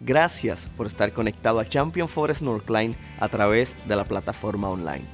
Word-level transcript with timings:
Gracias 0.00 0.70
por 0.76 0.86
estar 0.86 1.12
conectado 1.12 1.58
a 1.58 1.68
Champion 1.68 2.08
Forest 2.08 2.42
Northline 2.42 2.94
a 3.18 3.28
través 3.28 3.76
de 3.88 3.96
la 3.96 4.04
plataforma 4.04 4.70
online. 4.70 5.04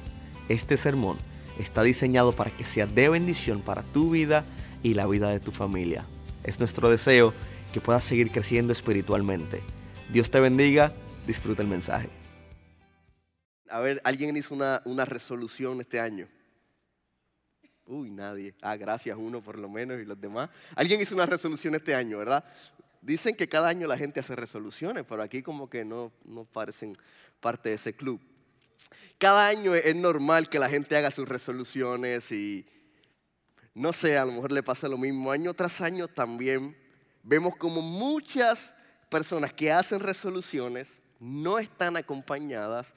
Este 0.47 0.77
sermón 0.77 1.17
está 1.57 1.81
diseñado 1.81 2.33
para 2.33 2.51
que 2.51 2.65
sea 2.65 2.85
de 2.85 3.09
bendición 3.09 3.61
para 3.61 3.81
tu 3.81 4.11
vida 4.11 4.45
y 4.83 4.93
la 4.93 5.07
vida 5.07 5.29
de 5.29 5.39
tu 5.39 5.51
familia. 5.51 6.05
Es 6.43 6.59
nuestro 6.59 6.87
deseo 6.91 7.33
que 7.73 7.81
puedas 7.81 8.03
seguir 8.03 8.29
creciendo 8.29 8.73
espiritualmente. 8.73 9.63
Dios 10.13 10.29
te 10.29 10.39
bendiga, 10.39 10.93
disfruta 11.25 11.63
el 11.63 11.67
mensaje. 11.67 12.09
A 13.69 13.79
ver, 13.79 13.99
¿alguien 14.03 14.37
hizo 14.37 14.53
una, 14.53 14.83
una 14.85 15.03
resolución 15.03 15.81
este 15.81 15.99
año? 15.99 16.27
Uy, 17.87 18.11
nadie. 18.11 18.53
Ah, 18.61 18.77
gracias, 18.77 19.17
uno 19.19 19.41
por 19.41 19.57
lo 19.57 19.67
menos 19.67 19.99
y 19.99 20.05
los 20.05 20.21
demás. 20.21 20.51
Alguien 20.75 21.01
hizo 21.01 21.15
una 21.15 21.25
resolución 21.25 21.73
este 21.73 21.95
año, 21.95 22.19
¿verdad? 22.19 22.43
Dicen 23.05 23.35
que 23.35 23.47
cada 23.47 23.67
año 23.67 23.87
la 23.87 23.99
gente 23.99 24.19
hace 24.19 24.35
resoluciones, 24.35 25.05
pero 25.07 25.21
aquí 25.21 25.43
como 25.43 25.69
que 25.69 25.85
no, 25.85 26.11
no 26.23 26.43
parecen 26.43 26.97
parte 27.39 27.69
de 27.69 27.75
ese 27.75 27.93
club. 27.93 28.19
Cada 29.19 29.45
año 29.45 29.75
es 29.75 29.95
normal 29.95 30.49
que 30.49 30.57
la 30.57 30.67
gente 30.67 30.97
haga 30.97 31.11
sus 31.11 31.29
resoluciones 31.29 32.31
y 32.31 32.65
no 33.75 33.93
sé, 33.93 34.17
a 34.17 34.25
lo 34.25 34.31
mejor 34.31 34.51
le 34.51 34.63
pasa 34.63 34.87
lo 34.87 34.97
mismo. 34.97 35.31
Año 35.31 35.53
tras 35.53 35.81
año 35.81 36.07
también 36.07 36.75
vemos 37.21 37.55
como 37.57 37.79
muchas 37.79 38.73
personas 39.07 39.53
que 39.53 39.71
hacen 39.71 39.99
resoluciones 39.99 40.99
no 41.19 41.59
están 41.59 41.97
acompañadas 41.97 42.95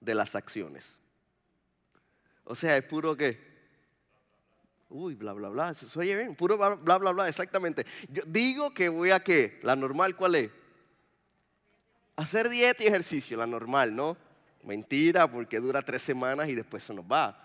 de 0.00 0.16
las 0.16 0.34
acciones. 0.34 0.96
O 2.42 2.56
sea, 2.56 2.76
es 2.76 2.82
puro 2.82 3.16
que 3.16 3.45
Uy, 4.88 5.14
bla, 5.14 5.32
bla, 5.32 5.48
bla. 5.48 5.74
¿Se 5.74 5.98
oye 5.98 6.14
bien? 6.14 6.34
Puro 6.36 6.56
bla, 6.56 6.74
bla, 6.74 6.98
bla, 6.98 7.12
bla, 7.12 7.28
exactamente. 7.28 7.84
Yo 8.08 8.22
digo 8.26 8.72
que 8.72 8.88
voy 8.88 9.10
a 9.10 9.20
qué? 9.20 9.58
La 9.62 9.74
normal, 9.74 10.14
¿cuál 10.14 10.36
es? 10.36 10.50
Hacer 12.14 12.48
dieta 12.48 12.84
y 12.84 12.86
ejercicio, 12.86 13.36
la 13.36 13.46
normal, 13.46 13.94
¿no? 13.94 14.16
Mentira, 14.62 15.30
porque 15.30 15.60
dura 15.60 15.82
tres 15.82 16.02
semanas 16.02 16.48
y 16.48 16.54
después 16.54 16.84
se 16.84 16.94
nos 16.94 17.04
va. 17.04 17.42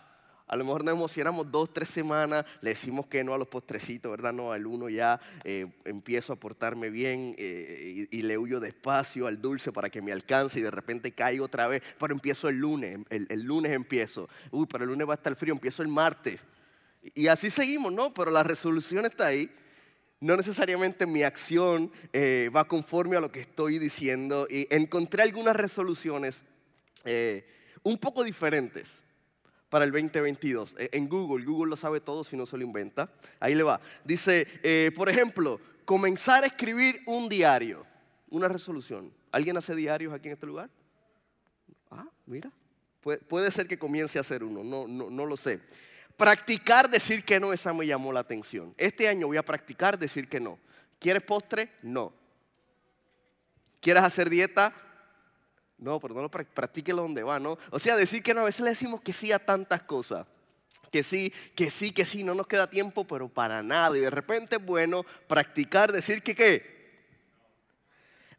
A 0.47 0.55
lo 0.55 0.65
mejor 0.65 0.83
nos 0.83 0.93
emocionamos 0.93 1.49
dos, 1.49 1.73
tres 1.73 1.89
semanas, 1.89 2.45
le 2.61 2.71
decimos 2.71 3.07
que 3.07 3.23
no 3.23 3.33
a 3.33 3.37
los 3.37 3.47
postrecitos, 3.47 4.11
¿verdad? 4.11 4.33
No, 4.33 4.51
al 4.51 4.67
uno 4.67 4.89
ya 4.89 5.19
eh, 5.43 5.65
empiezo 5.85 6.33
a 6.33 6.35
portarme 6.35 6.89
bien 6.89 7.35
eh, 7.37 8.07
y, 8.11 8.21
le 8.21 8.37
huyo 8.37 8.59
despacio 8.59 9.27
al 9.27 9.41
dulce 9.41 9.71
para 9.71 9.89
que 9.89 10.01
me 10.01 10.11
alcance 10.11 10.59
y 10.59 10.61
de 10.61 10.71
repente 10.71 11.13
caigo 11.13 11.45
otra 11.45 11.67
vez, 11.67 11.81
pero 11.97 12.13
empiezo 12.13 12.49
el 12.49 12.57
lunes, 12.57 12.99
el, 13.09 13.27
el 13.29 13.43
lunes 13.43 13.71
empiezo. 13.71 14.27
Uy, 14.51 14.67
pero 14.69 14.83
el 14.83 14.89
lunes 14.89 15.07
va 15.07 15.13
a 15.13 15.15
estar 15.15 15.33
frío, 15.35 15.53
empiezo 15.53 15.83
el 15.83 15.87
martes. 15.87 16.41
Y 17.15 17.27
así 17.27 17.49
seguimos, 17.49 17.91
¿no? 17.91 18.13
Pero 18.13 18.31
la 18.31 18.43
resolución 18.43 19.05
está 19.05 19.27
ahí. 19.27 19.49
No 20.19 20.37
necesariamente 20.37 21.07
mi 21.07 21.23
acción 21.23 21.91
eh, 22.13 22.51
va 22.55 22.67
conforme 22.67 23.17
a 23.17 23.19
lo 23.19 23.31
que 23.31 23.41
estoy 23.41 23.79
diciendo. 23.79 24.47
Y 24.49 24.67
encontré 24.69 25.23
algunas 25.23 25.55
resoluciones 25.55 26.43
eh, 27.05 27.45
un 27.83 27.97
poco 27.97 28.23
diferentes 28.23 28.91
para 29.69 29.85
el 29.85 29.91
2022. 29.91 30.75
E, 30.77 30.89
en 30.93 31.09
Google, 31.09 31.43
Google 31.43 31.71
lo 31.71 31.75
sabe 31.75 32.01
todo 32.01 32.23
si 32.23 32.37
no 32.37 32.45
se 32.45 32.57
lo 32.57 32.63
inventa. 32.63 33.11
Ahí 33.39 33.55
le 33.55 33.63
va. 33.63 33.81
Dice, 34.03 34.47
eh, 34.61 34.91
por 34.95 35.09
ejemplo, 35.09 35.59
comenzar 35.85 36.43
a 36.43 36.47
escribir 36.47 37.01
un 37.07 37.27
diario. 37.27 37.83
Una 38.29 38.47
resolución. 38.47 39.11
¿Alguien 39.31 39.57
hace 39.57 39.75
diarios 39.75 40.13
aquí 40.13 40.27
en 40.27 40.33
este 40.33 40.45
lugar? 40.45 40.69
Ah, 41.89 42.07
mira. 42.27 42.51
puede 43.01 43.49
ser 43.49 43.67
que 43.67 43.79
comience 43.79 44.17
a 44.17 44.21
hacer 44.21 44.43
uno, 44.43 44.63
no, 44.63 44.87
no, 44.87 45.09
no 45.09 45.25
lo 45.25 45.35
sé. 45.35 45.59
Practicar 46.17 46.89
decir 46.89 47.23
que 47.23 47.39
no, 47.39 47.53
esa 47.53 47.73
me 47.73 47.85
llamó 47.85 48.11
la 48.11 48.21
atención. 48.21 48.73
Este 48.77 49.07
año 49.07 49.27
voy 49.27 49.37
a 49.37 49.45
practicar 49.45 49.97
decir 49.97 50.27
que 50.27 50.39
no. 50.39 50.59
¿Quieres 50.99 51.23
postre? 51.23 51.71
No. 51.81 52.13
¿Quieres 53.79 54.03
hacer 54.03 54.29
dieta? 54.29 54.73
No, 55.77 55.99
pero 55.99 56.13
no 56.13 56.21
lo 56.21 56.29
practíquelo 56.29 57.01
donde 57.01 57.23
va, 57.23 57.39
¿no? 57.39 57.57
O 57.71 57.79
sea, 57.79 57.95
decir 57.95 58.21
que 58.21 58.35
no, 58.35 58.41
a 58.41 58.45
veces 58.45 58.61
le 58.61 58.69
decimos 58.69 59.01
que 59.01 59.13
sí 59.13 59.31
a 59.31 59.39
tantas 59.39 59.81
cosas. 59.81 60.27
Que 60.91 61.01
sí, 61.01 61.33
que 61.55 61.71
sí, 61.71 61.91
que 61.91 62.05
sí, 62.05 62.23
no 62.23 62.35
nos 62.35 62.45
queda 62.45 62.69
tiempo, 62.69 63.05
pero 63.05 63.27
para 63.27 63.63
nada. 63.63 63.97
Y 63.97 64.01
de 64.01 64.09
repente 64.11 64.57
bueno 64.57 65.03
practicar, 65.27 65.91
decir 65.91 66.21
que 66.21 66.35
qué. 66.35 66.81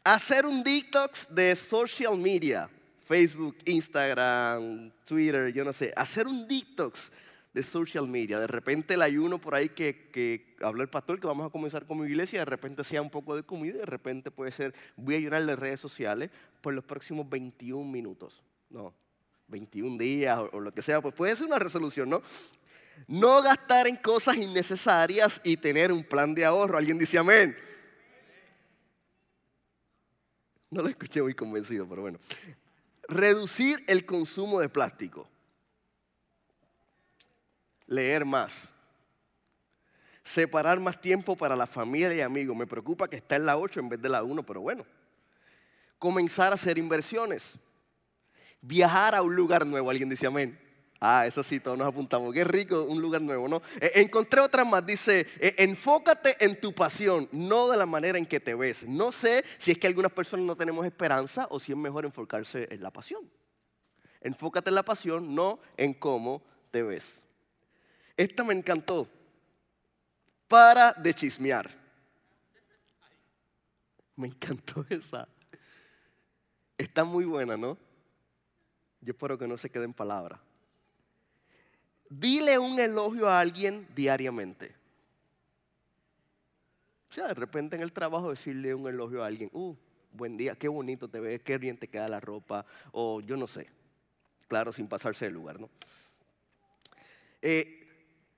Hacer 0.05 0.45
un 0.45 0.63
detox 0.63 1.27
de 1.29 1.55
social 1.55 2.17
media. 2.17 2.69
Facebook, 3.05 3.57
Instagram, 3.65 4.91
Twitter, 5.03 5.51
yo 5.51 5.65
no 5.65 5.73
sé. 5.73 5.91
Hacer 5.97 6.27
un 6.27 6.47
detox 6.47 7.11
de 7.53 7.63
social 7.63 8.07
media. 8.07 8.39
De 8.39 8.47
repente 8.47 8.95
el 8.95 9.01
ayuno 9.01 9.39
por 9.39 9.55
ahí 9.55 9.69
que, 9.69 10.09
que 10.11 10.55
habló 10.61 10.81
el 10.81 10.89
pastor, 10.89 11.19
que 11.19 11.27
vamos 11.27 11.47
a 11.47 11.51
comenzar 11.51 11.85
con 11.85 11.99
mi 11.99 12.07
iglesia, 12.07 12.39
de 12.39 12.45
repente 12.45 12.83
sea 12.83 13.01
un 13.01 13.09
poco 13.09 13.35
de 13.35 13.43
comida, 13.43 13.77
de 13.77 13.85
repente 13.85 14.31
puede 14.31 14.51
ser, 14.51 14.73
voy 14.95 15.15
a 15.15 15.17
ayunar 15.17 15.45
de 15.45 15.55
redes 15.55 15.79
sociales 15.79 16.31
por 16.61 16.73
los 16.73 16.83
próximos 16.83 17.29
21 17.29 17.89
minutos. 17.89 18.43
No, 18.69 18.93
21 19.47 19.97
días 19.97 20.39
o, 20.51 20.59
lo 20.59 20.73
que 20.73 20.81
sea, 20.81 20.99
pues 21.01 21.13
puede 21.13 21.35
ser 21.35 21.45
una 21.45 21.59
resolución, 21.59 22.09
¿no? 22.09 22.23
No 23.07 23.41
gastar 23.41 23.87
en 23.87 23.97
cosas 23.97 24.35
innecesarias 24.35 25.41
y 25.43 25.57
tener 25.57 25.91
un 25.91 26.03
plan 26.03 26.33
de 26.33 26.45
ahorro. 26.45 26.77
¿Alguien 26.77 26.97
dice 26.97 27.17
amén? 27.17 27.55
No 30.69 30.81
lo 30.81 30.89
escuché 30.89 31.21
muy 31.21 31.35
convencido, 31.35 31.87
pero 31.87 32.01
bueno. 32.01 32.19
Reducir 33.07 33.83
el 33.87 34.05
consumo 34.05 34.59
de 34.59 34.69
plástico 34.69 35.29
leer 37.87 38.25
más. 38.25 38.69
Separar 40.23 40.79
más 40.79 40.99
tiempo 41.01 41.35
para 41.35 41.55
la 41.55 41.67
familia 41.67 42.13
y 42.13 42.21
amigos. 42.21 42.55
Me 42.55 42.67
preocupa 42.67 43.09
que 43.09 43.17
está 43.17 43.35
en 43.35 43.45
la 43.45 43.57
8 43.57 43.79
en 43.79 43.89
vez 43.89 44.01
de 44.01 44.09
la 44.09 44.23
1, 44.23 44.43
pero 44.43 44.61
bueno. 44.61 44.85
Comenzar 45.99 46.51
a 46.51 46.55
hacer 46.55 46.77
inversiones. 46.77 47.55
Viajar 48.61 49.15
a 49.15 49.21
un 49.21 49.35
lugar 49.35 49.65
nuevo. 49.65 49.89
Alguien 49.89 50.09
dice 50.09 50.27
amén. 50.27 50.59
Ah, 51.05 51.27
eso 51.27 51.43
sí, 51.43 51.59
todos 51.59 51.77
nos 51.77 51.89
apuntamos. 51.89 52.33
Qué 52.33 52.45
rico, 52.45 52.83
un 52.83 53.01
lugar 53.01 53.21
nuevo, 53.21 53.49
¿no? 53.49 53.61
E, 53.81 53.91
encontré 53.95 54.39
otra 54.39 54.63
más. 54.63 54.85
Dice, 54.85 55.27
e, 55.37 55.53
enfócate 55.57 56.37
en 56.39 56.57
tu 56.61 56.73
pasión, 56.73 57.27
no 57.33 57.67
de 57.67 57.75
la 57.75 57.85
manera 57.85 58.17
en 58.17 58.25
que 58.25 58.39
te 58.39 58.55
ves. 58.55 58.87
No 58.87 59.11
sé 59.11 59.43
si 59.57 59.71
es 59.71 59.77
que 59.77 59.87
algunas 59.87 60.13
personas 60.13 60.45
no 60.45 60.55
tenemos 60.55 60.85
esperanza 60.85 61.45
o 61.49 61.59
si 61.59 61.73
es 61.73 61.77
mejor 61.77 62.05
enfocarse 62.05 62.69
en 62.71 62.81
la 62.81 62.89
pasión. 62.89 63.29
Enfócate 64.21 64.69
en 64.69 64.75
la 64.75 64.83
pasión, 64.83 65.35
no 65.35 65.59
en 65.75 65.93
cómo 65.93 66.41
te 66.71 66.83
ves. 66.83 67.22
Esta 68.15 68.43
me 68.43 68.53
encantó. 68.53 69.07
Para 70.47 70.93
de 70.93 71.13
chismear. 71.13 71.69
Me 74.15 74.27
encantó 74.27 74.85
esa. 74.89 75.27
Está 76.77 77.03
muy 77.03 77.25
buena, 77.25 77.57
¿no? 77.57 77.77
Yo 79.01 79.11
espero 79.11 79.37
que 79.37 79.47
no 79.47 79.57
se 79.57 79.69
quede 79.69 79.85
en 79.85 79.93
palabra. 79.93 80.39
Dile 82.09 82.59
un 82.59 82.79
elogio 82.79 83.27
a 83.27 83.39
alguien 83.39 83.87
diariamente. 83.95 84.75
O 87.09 87.13
sea, 87.13 87.27
de 87.27 87.33
repente 87.33 87.75
en 87.75 87.81
el 87.81 87.91
trabajo 87.91 88.29
decirle 88.29 88.73
un 88.73 88.87
elogio 88.87 89.23
a 89.23 89.27
alguien. 89.27 89.49
Uh, 89.53 89.75
buen 90.11 90.37
día, 90.37 90.55
qué 90.55 90.67
bonito 90.67 91.07
te 91.07 91.19
ves, 91.19 91.41
qué 91.41 91.57
bien 91.57 91.77
te 91.77 91.87
queda 91.87 92.07
la 92.07 92.19
ropa. 92.19 92.65
O 92.91 93.21
yo 93.21 93.35
no 93.35 93.47
sé. 93.47 93.67
Claro, 94.47 94.71
sin 94.71 94.87
pasarse 94.87 95.25
del 95.25 95.33
lugar, 95.33 95.59
¿no? 95.59 95.69
Eh, 97.41 97.82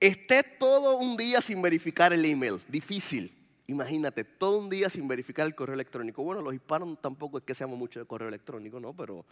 Esté 0.00 0.42
todo 0.58 0.98
un 0.98 1.16
día 1.16 1.40
sin 1.40 1.62
verificar 1.62 2.12
el 2.12 2.24
email. 2.24 2.60
Difícil. 2.68 3.32
Imagínate, 3.66 4.24
todo 4.24 4.58
un 4.58 4.68
día 4.68 4.90
sin 4.90 5.08
verificar 5.08 5.46
el 5.46 5.54
correo 5.54 5.74
electrónico. 5.74 6.22
Bueno, 6.22 6.42
los 6.42 6.54
hispanos 6.54 7.00
tampoco 7.00 7.38
es 7.38 7.44
que 7.44 7.54
seamos 7.54 7.78
mucho 7.78 7.98
de 7.98 8.06
correo 8.06 8.28
electrónico, 8.28 8.78
¿no? 8.78 8.94
Pero 8.94 9.24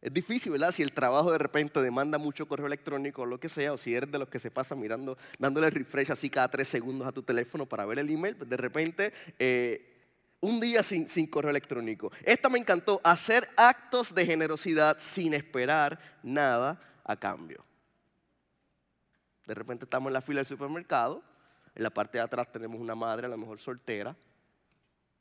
es 0.00 0.12
difícil, 0.12 0.52
¿verdad? 0.52 0.72
Si 0.72 0.82
el 0.82 0.92
trabajo 0.92 1.30
de 1.30 1.38
repente 1.38 1.82
demanda 1.82 2.18
mucho 2.18 2.46
correo 2.46 2.66
electrónico 2.66 3.22
o 3.22 3.26
lo 3.26 3.38
que 3.38 3.48
sea, 3.48 3.72
o 3.72 3.76
si 3.76 3.94
eres 3.94 4.10
de 4.10 4.18
los 4.18 4.28
que 4.28 4.38
se 4.38 4.50
pasa 4.50 4.74
mirando, 4.74 5.18
dándole 5.38 5.70
refresh 5.70 6.10
así 6.10 6.30
cada 6.30 6.48
tres 6.48 6.68
segundos 6.68 7.06
a 7.06 7.12
tu 7.12 7.22
teléfono 7.22 7.66
para 7.66 7.84
ver 7.84 7.98
el 7.98 8.08
email, 8.08 8.36
pues 8.36 8.48
de 8.48 8.56
repente 8.56 9.12
eh, 9.38 9.92
un 10.40 10.58
día 10.58 10.82
sin, 10.82 11.06
sin 11.06 11.26
correo 11.26 11.50
electrónico. 11.50 12.10
Esta 12.24 12.48
me 12.48 12.58
encantó, 12.58 13.00
hacer 13.04 13.48
actos 13.56 14.14
de 14.14 14.24
generosidad 14.24 14.96
sin 14.98 15.34
esperar 15.34 16.00
nada 16.22 16.80
a 17.04 17.16
cambio. 17.16 17.64
De 19.46 19.54
repente 19.54 19.84
estamos 19.84 20.08
en 20.08 20.14
la 20.14 20.20
fila 20.20 20.38
del 20.38 20.46
supermercado, 20.46 21.22
en 21.74 21.82
la 21.82 21.90
parte 21.90 22.18
de 22.18 22.24
atrás 22.24 22.50
tenemos 22.52 22.80
una 22.80 22.94
madre, 22.94 23.26
a 23.26 23.30
lo 23.30 23.36
mejor 23.36 23.58
soltera, 23.58 24.14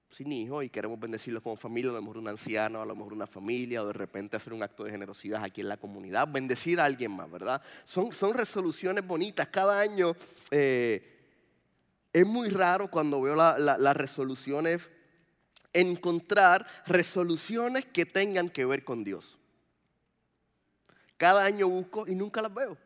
sin 0.10 0.32
hijo, 0.32 0.62
y 0.62 0.70
queremos 0.70 1.00
bendecirlos 1.00 1.42
como 1.42 1.56
familia, 1.56 1.92
a 1.92 1.94
lo 1.94 2.02
mejor 2.02 2.18
un 2.18 2.28
anciano, 2.28 2.82
a 2.82 2.86
lo 2.86 2.96
mejor 2.96 3.14
una 3.14 3.28
familia, 3.28 3.82
o 3.82 3.88
de 3.88 3.94
repente 3.94 4.36
hacer 4.36 4.54
un 4.54 4.62
acto 4.62 4.84
de 4.84 4.92
generosidad 4.92 5.44
aquí 5.44 5.62
en 5.62 5.70
la 5.70 5.78
comunidad, 5.78 6.28
bendecir 6.28 6.80
a 6.80 6.86
alguien 6.86 7.12
más, 7.12 7.32
¿verdad? 7.32 7.62
Son, 7.86 8.12
son 8.12 8.34
resoluciones 8.34 9.08
bonitas. 9.08 9.48
Cada 9.48 9.80
año 9.80 10.16
eh, 10.52 11.12
es 12.12 12.28
muy 12.28 12.50
raro 12.50 12.92
cuando 12.92 13.22
veo 13.22 13.36
las 13.36 13.98
resoluciones, 13.98 14.90
encontrar 15.74 16.68
resoluciones 16.86 17.86
que 17.86 18.06
tengan 18.06 18.50
que 18.50 18.66
ver 18.66 18.84
con 18.84 19.06
Dios. 19.06 19.38
Cada 21.16 21.46
año 21.46 21.70
busco 21.70 22.06
y 22.08 22.16
nunca 22.16 22.42
las 22.42 22.54
veo. 22.54 22.78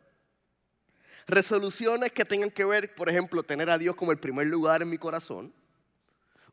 Resoluciones 1.27 2.12
que 2.12 2.24
tengan 2.24 2.51
que 2.51 2.66
ver, 2.66 2.94
por 2.94 3.10
ejemplo, 3.10 3.42
tener 3.42 3.69
a 3.69 3.77
Dios 3.77 3.95
como 3.95 4.12
el 4.12 4.19
primer 4.19 4.48
lugar 4.48 4.81
en 4.81 4.89
mi 4.89 4.98
corazón. 4.98 5.51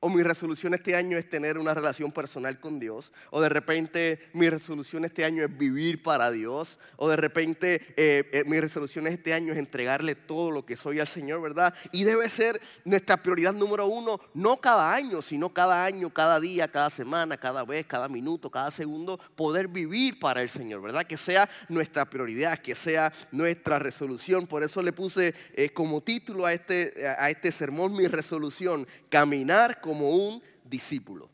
O 0.05 0.09
mi 0.09 0.25
resolución 0.25 0.75
este 0.75 0.97
año 0.97 1.17
es 1.17 1.31
tener 1.31 1.59
una 1.59 1.75
relación 1.75 2.11
personal 2.11 2.59
con 2.59 2.81
Dios, 2.81 3.13
o 3.31 3.41
de 3.41 3.49
repente 3.49 4.31
mi 4.33 4.51
resolución 4.51 5.05
este 5.05 5.25
año 5.25 5.45
es 5.45 5.57
vivir 5.57 6.03
para 6.03 6.33
Dios, 6.33 6.81
o 6.97 7.09
de 7.09 7.15
repente 7.15 7.95
eh, 7.97 8.29
eh, 8.33 8.43
mi 8.45 8.59
resolución 8.59 9.07
este 9.07 9.33
año 9.33 9.53
es 9.53 9.61
entregarle 9.61 10.17
todo 10.17 10.51
lo 10.51 10.67
que 10.67 10.75
soy 10.75 10.99
al 10.99 11.07
Señor, 11.07 11.41
¿verdad? 11.41 11.73
Y 11.93 12.03
debe 12.03 12.29
ser 12.29 12.61
nuestra 12.85 13.17
prioridad 13.17 13.53
número 13.53 13.87
uno, 13.87 14.19
no 14.35 14.61
cada 14.61 14.93
año, 14.93 15.23
sino 15.23 15.55
cada 15.55 15.85
año, 15.85 16.11
cada 16.11 16.41
día, 16.41 16.67
cada 16.67 16.91
semana, 16.91 17.37
cada 17.37 17.65
vez, 17.65 17.87
cada 17.87 18.09
minuto, 18.09 18.51
cada 18.51 18.73
segundo, 18.73 19.21
poder 19.37 19.69
vivir 19.69 20.19
para 20.19 20.43
el 20.43 20.51
Señor, 20.51 20.83
¿verdad? 20.83 21.05
Que 21.05 21.17
sea 21.17 21.49
nuestra 21.69 22.11
prioridad, 22.11 22.59
que 22.59 22.75
sea 22.75 23.13
nuestra 23.31 23.79
resolución. 23.79 24.49
Por 24.49 24.65
eso 24.65 24.83
le 24.83 24.93
puse 24.93 25.33
eh, 25.55 25.69
como 25.69 26.01
título 26.01 26.45
a 26.45 26.53
este, 26.53 27.07
a 27.07 27.31
este 27.31 27.53
sermón 27.53 27.93
mi 27.93 28.09
resolución, 28.09 28.85
caminar 29.09 29.81
con 29.81 29.92
como 29.93 30.09
un 30.09 30.43
discípulo. 30.65 31.29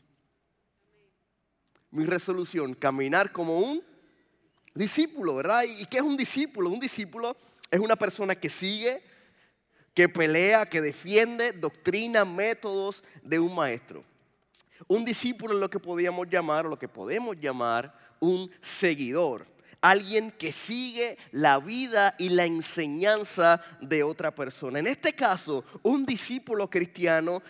Mi 1.91 2.05
resolución, 2.05 2.73
caminar 2.73 3.31
como 3.31 3.57
un 3.57 3.81
discípulo, 4.75 5.35
¿verdad? 5.35 5.63
¿Y 5.63 5.85
qué 5.85 5.99
es 5.99 6.03
un 6.03 6.17
discípulo? 6.17 6.69
Un 6.69 6.79
discípulo 6.81 7.37
es 7.71 7.79
una 7.79 7.95
persona 7.95 8.35
que 8.35 8.49
sigue, 8.49 9.01
que 9.93 10.09
pelea, 10.09 10.65
que 10.65 10.81
defiende 10.81 11.53
doctrina, 11.53 12.25
métodos 12.25 13.01
de 13.23 13.39
un 13.39 13.55
maestro. 13.55 14.03
Un 14.89 15.05
discípulo 15.05 15.53
es 15.53 15.61
lo 15.61 15.69
que 15.69 15.79
podíamos 15.79 16.27
llamar, 16.29 16.65
o 16.65 16.69
lo 16.69 16.77
que 16.77 16.89
podemos 16.89 17.39
llamar, 17.39 17.97
un 18.19 18.51
seguidor. 18.59 19.47
Alguien 19.79 20.31
que 20.31 20.51
sigue 20.51 21.17
la 21.31 21.59
vida 21.59 22.13
y 22.17 22.27
la 22.27 22.43
enseñanza 22.43 23.61
de 23.79 24.03
otra 24.03 24.35
persona. 24.35 24.79
En 24.79 24.87
este 24.87 25.13
caso, 25.13 25.63
un 25.81 26.05
discípulo 26.05 26.69
cristiano 26.69 27.41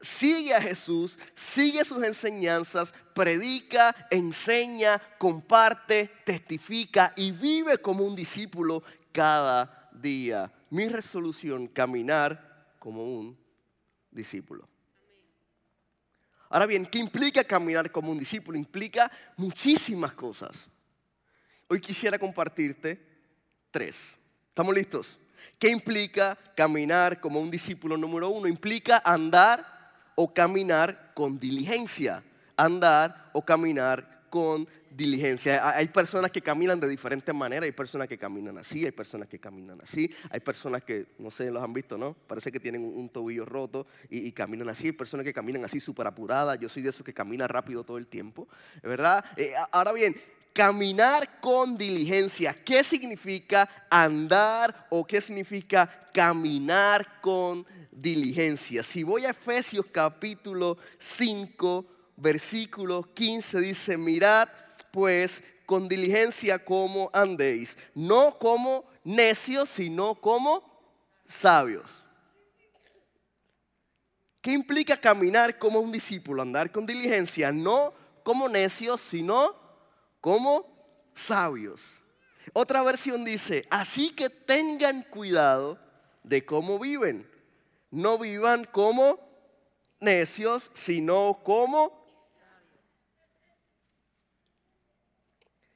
sigue 0.00 0.54
a 0.54 0.60
Jesús, 0.60 1.18
sigue 1.34 1.84
sus 1.84 2.02
enseñanzas, 2.04 2.94
predica, 3.14 3.94
enseña, 4.10 5.00
comparte, 5.18 6.10
testifica 6.24 7.12
y 7.16 7.30
vive 7.30 7.78
como 7.78 8.04
un 8.04 8.14
discípulo 8.14 8.82
cada 9.12 9.90
día. 9.92 10.52
Mi 10.70 10.88
resolución, 10.88 11.66
caminar 11.68 12.74
como 12.78 13.04
un 13.04 13.38
discípulo. 14.10 14.68
Ahora 16.48 16.66
bien, 16.66 16.86
¿qué 16.86 16.98
implica 16.98 17.42
caminar 17.42 17.90
como 17.90 18.10
un 18.10 18.18
discípulo? 18.18 18.56
Implica 18.56 19.10
muchísimas 19.36 20.12
cosas. 20.12 20.68
Hoy 21.68 21.80
quisiera 21.80 22.18
compartirte 22.18 23.00
tres. 23.70 24.18
¿Estamos 24.48 24.74
listos? 24.74 25.18
¿Qué 25.58 25.68
implica 25.68 26.38
caminar 26.54 27.20
como 27.20 27.40
un 27.40 27.50
discípulo 27.50 27.96
número 27.96 28.28
uno? 28.28 28.46
Implica 28.46 29.02
andar 29.04 29.75
o 30.16 30.34
caminar 30.34 31.12
con 31.14 31.38
diligencia. 31.38 32.24
Andar 32.56 33.30
o 33.32 33.42
caminar 33.42 34.16
con 34.28 34.66
diligencia. 34.90 35.76
Hay 35.76 35.88
personas 35.88 36.30
que 36.30 36.40
caminan 36.40 36.80
de 36.80 36.88
diferentes 36.88 37.34
maneras, 37.34 37.66
hay 37.66 37.72
personas 37.72 38.08
que 38.08 38.16
caminan 38.16 38.56
así, 38.58 38.84
hay 38.84 38.92
personas 38.92 39.28
que 39.28 39.38
caminan 39.38 39.78
así, 39.82 40.10
hay 40.30 40.40
personas 40.40 40.82
que, 40.82 41.06
no 41.18 41.30
sé, 41.30 41.50
los 41.50 41.62
han 41.62 41.72
visto, 41.74 41.98
¿no? 41.98 42.16
Parece 42.26 42.50
que 42.50 42.58
tienen 42.58 42.82
un 42.82 43.08
tobillo 43.08 43.44
roto 43.44 43.86
y, 44.08 44.32
caminan 44.32 44.68
así, 44.70 44.86
hay 44.86 44.92
personas 44.92 45.24
que 45.24 45.34
caminan 45.34 45.64
así 45.64 45.80
súper 45.80 46.06
apuradas, 46.06 46.58
yo 46.58 46.68
soy 46.68 46.82
de 46.82 46.90
esos 46.90 47.04
que 47.04 47.12
camina 47.12 47.46
rápido 47.46 47.84
todo 47.84 47.98
el 47.98 48.06
tiempo, 48.06 48.48
¿verdad? 48.82 49.22
Eh, 49.36 49.52
ahora 49.70 49.92
bien, 49.92 50.16
caminar 50.54 51.40
con 51.40 51.76
diligencia, 51.76 52.56
¿qué 52.64 52.82
significa 52.82 53.68
andar 53.90 54.86
o 54.88 55.06
qué 55.06 55.20
significa 55.20 56.08
caminar 56.12 57.20
con 57.20 57.58
diligencia. 57.60 57.85
Si 58.82 59.02
voy 59.02 59.24
a 59.24 59.30
Efesios 59.30 59.86
capítulo 59.90 60.76
5, 60.98 61.86
versículo 62.16 63.02
15, 63.14 63.60
dice, 63.60 63.96
mirad 63.96 64.48
pues 64.90 65.42
con 65.64 65.88
diligencia 65.88 66.62
como 66.62 67.10
andéis, 67.12 67.76
no 67.94 68.38
como 68.38 68.84
necios, 69.02 69.70
sino 69.70 70.14
como 70.14 70.62
sabios. 71.26 71.90
¿Qué 74.42 74.52
implica 74.52 74.96
caminar 74.96 75.58
como 75.58 75.80
un 75.80 75.90
discípulo? 75.90 76.42
Andar 76.42 76.70
con 76.70 76.84
diligencia, 76.86 77.50
no 77.50 77.94
como 78.22 78.48
necios, 78.48 79.00
sino 79.00 79.56
como 80.20 81.10
sabios. 81.14 81.80
Otra 82.52 82.82
versión 82.82 83.24
dice, 83.24 83.64
así 83.70 84.10
que 84.10 84.28
tengan 84.28 85.02
cuidado 85.02 85.78
de 86.22 86.44
cómo 86.44 86.78
viven 86.78 87.35
no 87.90 88.18
vivan 88.18 88.64
como 88.64 89.18
necios, 90.00 90.70
sino 90.74 91.40
como... 91.44 92.04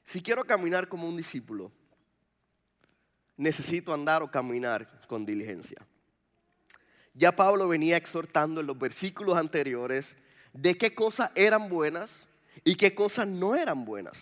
Si 0.03 0.21
quiero 0.21 0.43
caminar 0.43 0.89
como 0.89 1.07
un 1.07 1.15
discípulo, 1.15 1.71
necesito 3.37 3.93
andar 3.93 4.21
o 4.21 4.29
caminar 4.29 5.07
con 5.07 5.25
diligencia. 5.25 5.77
Ya 7.13 7.31
Pablo 7.31 7.67
venía 7.67 7.97
exhortando 7.97 8.61
en 8.61 8.67
los 8.67 8.77
versículos 8.77 9.37
anteriores 9.37 10.15
de 10.53 10.77
qué 10.77 10.93
cosas 10.93 11.31
eran 11.35 11.69
buenas 11.69 12.11
y 12.63 12.75
qué 12.75 12.93
cosas 12.93 13.27
no 13.27 13.55
eran 13.55 13.85
buenas. 13.85 14.17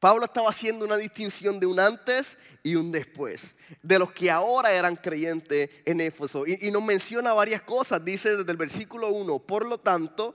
Pablo 0.00 0.26
estaba 0.26 0.50
haciendo 0.50 0.84
una 0.84 0.96
distinción 0.96 1.58
de 1.58 1.66
un 1.66 1.80
antes 1.80 2.36
y 2.62 2.74
un 2.74 2.90
después, 2.90 3.54
de 3.82 3.98
los 3.98 4.12
que 4.12 4.30
ahora 4.30 4.72
eran 4.72 4.96
creyentes 4.96 5.70
en 5.84 6.00
Éfeso. 6.00 6.44
Y, 6.46 6.70
nos 6.70 6.82
menciona 6.82 7.32
varias 7.32 7.62
cosas, 7.62 8.04
dice 8.04 8.36
desde 8.36 8.50
el 8.50 8.56
versículo 8.56 9.08
1, 9.10 9.38
por 9.38 9.64
lo 9.64 9.78
tanto, 9.78 10.34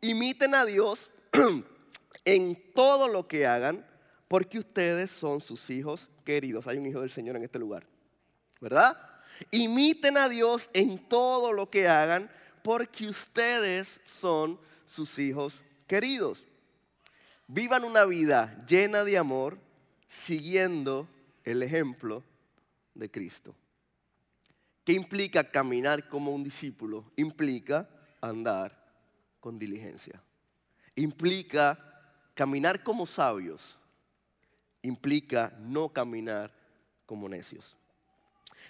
imiten 0.00 0.54
a 0.54 0.64
Dios 0.64 1.10
en 2.24 2.72
todo 2.72 3.08
lo 3.08 3.26
que 3.26 3.46
hagan, 3.46 3.84
porque 4.28 4.60
ustedes 4.60 5.10
son 5.10 5.40
sus 5.40 5.68
hijos 5.70 6.08
queridos. 6.24 6.66
Hay 6.66 6.78
un 6.78 6.86
hijo 6.86 7.00
del 7.00 7.10
Señor 7.10 7.36
en 7.36 7.42
este 7.42 7.58
lugar, 7.58 7.86
¿verdad? 8.60 8.96
Imiten 9.50 10.16
a 10.16 10.28
Dios 10.28 10.70
en 10.72 10.98
todo 11.08 11.52
lo 11.52 11.68
que 11.68 11.88
hagan, 11.88 12.30
porque 12.62 13.08
ustedes 13.08 14.00
son 14.04 14.58
sus 14.86 15.18
hijos 15.18 15.60
queridos. 15.86 16.44
Vivan 17.48 17.84
una 17.84 18.04
vida 18.04 18.64
llena 18.66 19.04
de 19.04 19.18
amor, 19.18 19.58
siguiendo 20.08 21.08
el 21.44 21.62
ejemplo 21.62 22.24
de 22.94 23.10
Cristo. 23.10 23.54
¿Qué 24.84 24.92
implica 24.92 25.50
caminar 25.50 26.08
como 26.08 26.32
un 26.32 26.42
discípulo? 26.42 27.10
Implica 27.16 27.88
andar 28.20 28.76
con 29.40 29.58
diligencia. 29.58 30.22
Implica 30.94 31.78
caminar 32.34 32.82
como 32.82 33.06
sabios. 33.06 33.60
Implica 34.82 35.52
no 35.60 35.88
caminar 35.88 36.52
como 37.04 37.28
necios. 37.28 37.76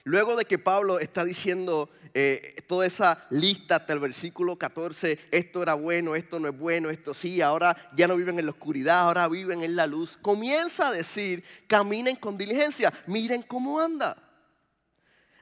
Luego 0.06 0.37
de 0.37 0.45
que 0.45 0.61
Pablo 0.61 1.00
está 1.00 1.25
diciendo 1.25 1.90
eh, 2.14 2.62
toda 2.68 2.87
esa 2.87 3.26
lista 3.30 3.75
hasta 3.75 3.92
el 3.92 3.99
versículo 3.99 4.56
14, 4.56 5.18
esto 5.33 5.62
era 5.64 5.75
bueno, 5.75 6.14
esto 6.14 6.38
no 6.38 6.47
es 6.47 6.56
bueno, 6.56 6.90
esto 6.90 7.12
sí, 7.12 7.42
ahora 7.42 7.76
ya 7.97 8.06
no 8.06 8.16
viven 8.16 8.38
en 8.38 8.45
la 8.45 8.52
oscuridad, 8.52 9.00
ahora 9.00 9.26
viven 9.26 9.64
en 9.64 9.75
la 9.75 9.88
luz, 9.88 10.16
comienza 10.23 10.87
a 10.87 10.92
decir, 10.92 11.42
caminen 11.66 12.14
con 12.14 12.38
diligencia, 12.38 12.92
miren 13.09 13.42
cómo 13.42 13.80
anda. 13.80 14.16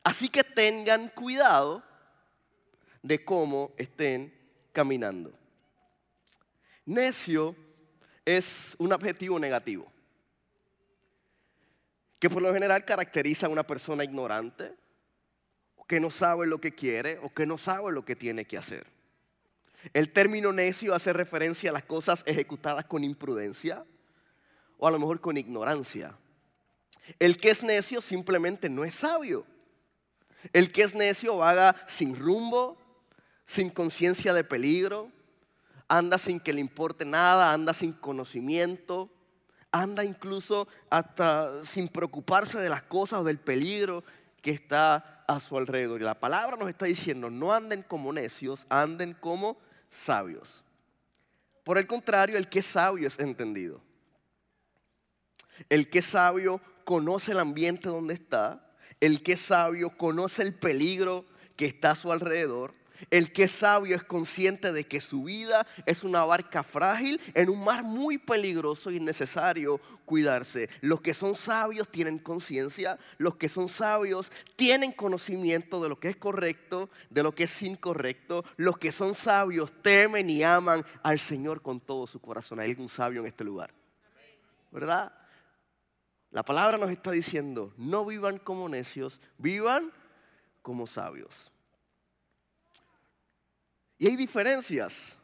Así 0.02 0.30
que 0.30 0.42
tengan 0.42 1.08
cuidado 1.08 1.82
de 3.02 3.22
cómo 3.22 3.72
estén 3.76 4.32
caminando. 4.72 5.30
Necio 6.86 7.54
es 8.24 8.74
un 8.78 8.94
adjetivo 8.94 9.38
negativo 9.38 9.93
que 12.24 12.30
por 12.30 12.40
lo 12.40 12.54
general 12.54 12.86
caracteriza 12.86 13.44
a 13.44 13.50
una 13.50 13.66
persona 13.66 14.02
ignorante, 14.02 14.74
que 15.86 16.00
no 16.00 16.10
sabe 16.10 16.46
lo 16.46 16.58
que 16.58 16.74
quiere 16.74 17.20
o 17.22 17.28
que 17.28 17.44
no 17.44 17.58
sabe 17.58 17.92
lo 17.92 18.02
que 18.02 18.16
tiene 18.16 18.46
que 18.46 18.56
hacer. 18.56 18.86
El 19.92 20.10
término 20.10 20.50
necio 20.50 20.94
hace 20.94 21.12
referencia 21.12 21.68
a 21.68 21.74
las 21.74 21.84
cosas 21.84 22.22
ejecutadas 22.24 22.86
con 22.86 23.04
imprudencia 23.04 23.84
o 24.78 24.86
a 24.86 24.90
lo 24.90 24.98
mejor 24.98 25.20
con 25.20 25.36
ignorancia. 25.36 26.16
El 27.18 27.36
que 27.36 27.50
es 27.50 27.62
necio 27.62 28.00
simplemente 28.00 28.70
no 28.70 28.86
es 28.86 28.94
sabio. 28.94 29.44
El 30.54 30.72
que 30.72 30.80
es 30.80 30.94
necio 30.94 31.36
vaga 31.36 31.76
sin 31.86 32.18
rumbo, 32.18 32.78
sin 33.44 33.68
conciencia 33.68 34.32
de 34.32 34.44
peligro, 34.44 35.12
anda 35.88 36.16
sin 36.16 36.40
que 36.40 36.54
le 36.54 36.60
importe 36.60 37.04
nada, 37.04 37.52
anda 37.52 37.74
sin 37.74 37.92
conocimiento, 37.92 39.10
anda 39.74 40.04
incluso 40.04 40.68
hasta 40.88 41.64
sin 41.64 41.88
preocuparse 41.88 42.60
de 42.60 42.68
las 42.68 42.84
cosas 42.84 43.20
o 43.20 43.24
del 43.24 43.38
peligro 43.38 44.04
que 44.40 44.52
está 44.52 45.24
a 45.26 45.40
su 45.40 45.58
alrededor. 45.58 46.00
Y 46.00 46.04
la 46.04 46.20
palabra 46.20 46.56
nos 46.56 46.68
está 46.68 46.86
diciendo, 46.86 47.28
no 47.28 47.52
anden 47.52 47.82
como 47.82 48.12
necios, 48.12 48.66
anden 48.68 49.14
como 49.14 49.58
sabios. 49.90 50.62
Por 51.64 51.76
el 51.78 51.88
contrario, 51.88 52.38
el 52.38 52.48
que 52.48 52.60
es 52.60 52.66
sabio 52.66 53.08
es 53.08 53.18
entendido. 53.18 53.80
El 55.68 55.90
que 55.90 55.98
es 55.98 56.06
sabio 56.06 56.60
conoce 56.84 57.32
el 57.32 57.40
ambiente 57.40 57.88
donde 57.88 58.14
está. 58.14 58.76
El 59.00 59.24
que 59.24 59.32
es 59.32 59.40
sabio 59.40 59.90
conoce 59.96 60.42
el 60.42 60.54
peligro 60.54 61.24
que 61.56 61.66
está 61.66 61.92
a 61.92 61.96
su 61.96 62.12
alrededor. 62.12 62.74
El 63.10 63.32
que 63.32 63.44
es 63.44 63.52
sabio 63.52 63.96
es 63.96 64.04
consciente 64.04 64.72
de 64.72 64.84
que 64.84 65.00
su 65.00 65.24
vida 65.24 65.66
es 65.86 66.04
una 66.04 66.24
barca 66.24 66.62
frágil 66.62 67.20
en 67.34 67.50
un 67.50 67.62
mar 67.62 67.82
muy 67.82 68.18
peligroso 68.18 68.90
y 68.90 69.00
necesario 69.00 69.80
cuidarse. 70.04 70.68
Los 70.80 71.00
que 71.00 71.14
son 71.14 71.34
sabios 71.34 71.88
tienen 71.90 72.18
conciencia, 72.18 72.98
los 73.18 73.36
que 73.36 73.48
son 73.48 73.68
sabios 73.68 74.30
tienen 74.56 74.92
conocimiento 74.92 75.82
de 75.82 75.88
lo 75.88 75.98
que 75.98 76.08
es 76.08 76.16
correcto, 76.16 76.90
de 77.10 77.22
lo 77.22 77.34
que 77.34 77.44
es 77.44 77.62
incorrecto. 77.62 78.44
Los 78.56 78.78
que 78.78 78.92
son 78.92 79.14
sabios 79.14 79.72
temen 79.82 80.30
y 80.30 80.42
aman 80.42 80.84
al 81.02 81.18
Señor 81.18 81.62
con 81.62 81.80
todo 81.80 82.06
su 82.06 82.20
corazón. 82.20 82.60
Hay 82.60 82.70
algún 82.70 82.88
sabio 82.88 83.20
en 83.20 83.26
este 83.26 83.44
lugar. 83.44 83.72
¿Verdad? 84.70 85.12
La 86.30 86.42
palabra 86.42 86.78
nos 86.78 86.90
está 86.90 87.12
diciendo, 87.12 87.72
no 87.76 88.04
vivan 88.04 88.38
como 88.38 88.68
necios, 88.68 89.20
vivan 89.38 89.92
como 90.62 90.86
sabios. 90.88 91.52
Y 94.04 94.06
hay 94.06 94.16
diferencias. 94.16 95.16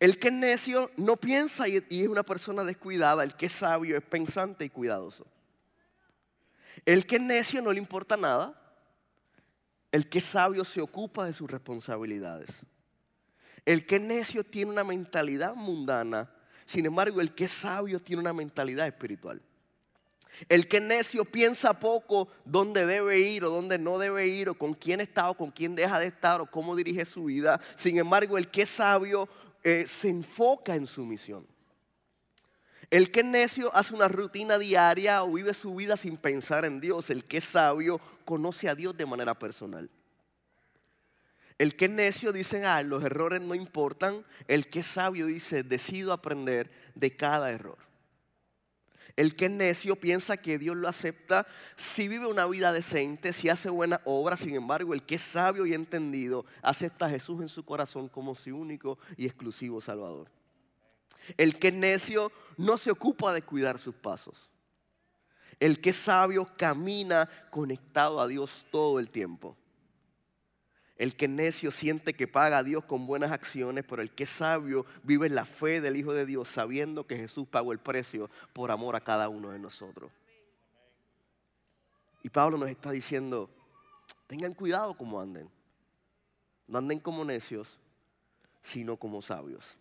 El 0.00 0.18
que 0.18 0.26
es 0.26 0.34
necio 0.34 0.90
no 0.96 1.16
piensa 1.16 1.68
y 1.68 1.76
es 1.76 2.08
una 2.08 2.24
persona 2.24 2.64
descuidada. 2.64 3.22
El 3.22 3.36
que 3.36 3.46
es 3.46 3.52
sabio 3.52 3.96
es 3.96 4.02
pensante 4.02 4.64
y 4.64 4.68
cuidadoso. 4.68 5.24
El 6.84 7.06
que 7.06 7.16
es 7.16 7.22
necio 7.22 7.62
no 7.62 7.70
le 7.70 7.78
importa 7.78 8.16
nada. 8.16 8.60
El 9.92 10.08
que 10.08 10.18
es 10.18 10.24
sabio 10.24 10.64
se 10.64 10.80
ocupa 10.80 11.24
de 11.24 11.32
sus 11.32 11.48
responsabilidades. 11.48 12.50
El 13.64 13.86
que 13.86 13.94
es 13.94 14.02
necio 14.02 14.42
tiene 14.42 14.72
una 14.72 14.82
mentalidad 14.82 15.54
mundana. 15.54 16.28
Sin 16.66 16.86
embargo, 16.86 17.20
el 17.20 17.32
que 17.32 17.44
es 17.44 17.52
sabio 17.52 18.02
tiene 18.02 18.22
una 18.22 18.32
mentalidad 18.32 18.88
espiritual. 18.88 19.40
El 20.48 20.68
que 20.68 20.80
necio 20.80 21.24
piensa 21.24 21.78
poco 21.78 22.28
dónde 22.44 22.86
debe 22.86 23.20
ir 23.20 23.44
o 23.44 23.50
dónde 23.50 23.78
no 23.78 23.98
debe 23.98 24.26
ir 24.26 24.48
o 24.48 24.54
con 24.54 24.74
quién 24.74 25.00
está 25.00 25.30
o 25.30 25.36
con 25.36 25.50
quién 25.50 25.74
deja 25.74 26.00
de 26.00 26.06
estar 26.06 26.40
o 26.40 26.50
cómo 26.50 26.74
dirige 26.74 27.04
su 27.04 27.24
vida. 27.24 27.60
Sin 27.76 27.98
embargo, 27.98 28.38
el 28.38 28.50
que 28.50 28.62
es 28.62 28.70
sabio 28.70 29.28
eh, 29.62 29.84
se 29.86 30.08
enfoca 30.08 30.74
en 30.74 30.86
su 30.86 31.04
misión. 31.04 31.46
El 32.90 33.12
que 33.12 33.20
es 33.20 33.26
necio 33.26 33.74
hace 33.74 33.94
una 33.94 34.08
rutina 34.08 34.58
diaria 34.58 35.22
o 35.22 35.32
vive 35.32 35.54
su 35.54 35.74
vida 35.74 35.96
sin 35.96 36.16
pensar 36.16 36.64
en 36.64 36.80
Dios. 36.80 37.10
El 37.10 37.24
que 37.24 37.36
es 37.36 37.44
sabio 37.44 38.00
conoce 38.24 38.68
a 38.68 38.74
Dios 38.74 38.96
de 38.96 39.06
manera 39.06 39.38
personal. 39.38 39.88
El 41.58 41.76
que 41.76 41.84
es 41.84 41.90
necio 41.90 42.32
dice, 42.32 42.64
ah, 42.64 42.82
los 42.82 43.04
errores 43.04 43.42
no 43.42 43.54
importan. 43.54 44.24
El 44.48 44.68
que 44.68 44.80
es 44.80 44.86
sabio 44.86 45.26
dice, 45.26 45.62
decido 45.62 46.12
aprender 46.12 46.70
de 46.94 47.14
cada 47.14 47.50
error. 47.52 47.89
El 49.20 49.36
que 49.36 49.44
es 49.44 49.50
necio 49.50 49.96
piensa 49.96 50.38
que 50.38 50.58
Dios 50.58 50.74
lo 50.74 50.88
acepta 50.88 51.46
si 51.76 52.08
vive 52.08 52.26
una 52.26 52.46
vida 52.46 52.72
decente, 52.72 53.34
si 53.34 53.50
hace 53.50 53.68
buena 53.68 54.00
obra. 54.06 54.34
Sin 54.38 54.54
embargo, 54.54 54.94
el 54.94 55.02
que 55.02 55.16
es 55.16 55.20
sabio 55.20 55.66
y 55.66 55.74
entendido 55.74 56.46
acepta 56.62 57.04
a 57.04 57.10
Jesús 57.10 57.42
en 57.42 57.50
su 57.50 57.62
corazón 57.62 58.08
como 58.08 58.34
su 58.34 58.56
único 58.56 58.98
y 59.18 59.26
exclusivo 59.26 59.82
Salvador. 59.82 60.30
El 61.36 61.58
que 61.58 61.68
es 61.68 61.74
necio 61.74 62.32
no 62.56 62.78
se 62.78 62.90
ocupa 62.90 63.34
de 63.34 63.42
cuidar 63.42 63.78
sus 63.78 63.94
pasos. 63.94 64.48
El 65.58 65.82
que 65.82 65.90
es 65.90 65.96
sabio 65.96 66.50
camina 66.56 67.28
conectado 67.50 68.22
a 68.22 68.26
Dios 68.26 68.64
todo 68.70 68.98
el 68.98 69.10
tiempo. 69.10 69.54
El 71.00 71.16
que 71.16 71.28
necio 71.28 71.70
siente 71.70 72.12
que 72.12 72.28
paga 72.28 72.58
a 72.58 72.62
Dios 72.62 72.84
con 72.84 73.06
buenas 73.06 73.32
acciones, 73.32 73.86
pero 73.88 74.02
el 74.02 74.10
que 74.10 74.26
sabio 74.26 74.84
vive 75.02 75.28
en 75.28 75.34
la 75.34 75.46
fe 75.46 75.80
del 75.80 75.96
Hijo 75.96 76.12
de 76.12 76.26
Dios, 76.26 76.46
sabiendo 76.46 77.06
que 77.06 77.16
Jesús 77.16 77.48
pagó 77.48 77.72
el 77.72 77.78
precio 77.78 78.28
por 78.52 78.70
amor 78.70 78.94
a 78.94 79.00
cada 79.00 79.30
uno 79.30 79.50
de 79.50 79.58
nosotros. 79.58 80.12
Y 82.22 82.28
Pablo 82.28 82.58
nos 82.58 82.68
está 82.68 82.90
diciendo, 82.90 83.48
tengan 84.26 84.52
cuidado 84.52 84.94
como 84.94 85.18
anden. 85.18 85.48
No 86.66 86.76
anden 86.76 87.00
como 87.00 87.24
necios, 87.24 87.78
sino 88.60 88.98
como 88.98 89.22
sabios. 89.22 89.78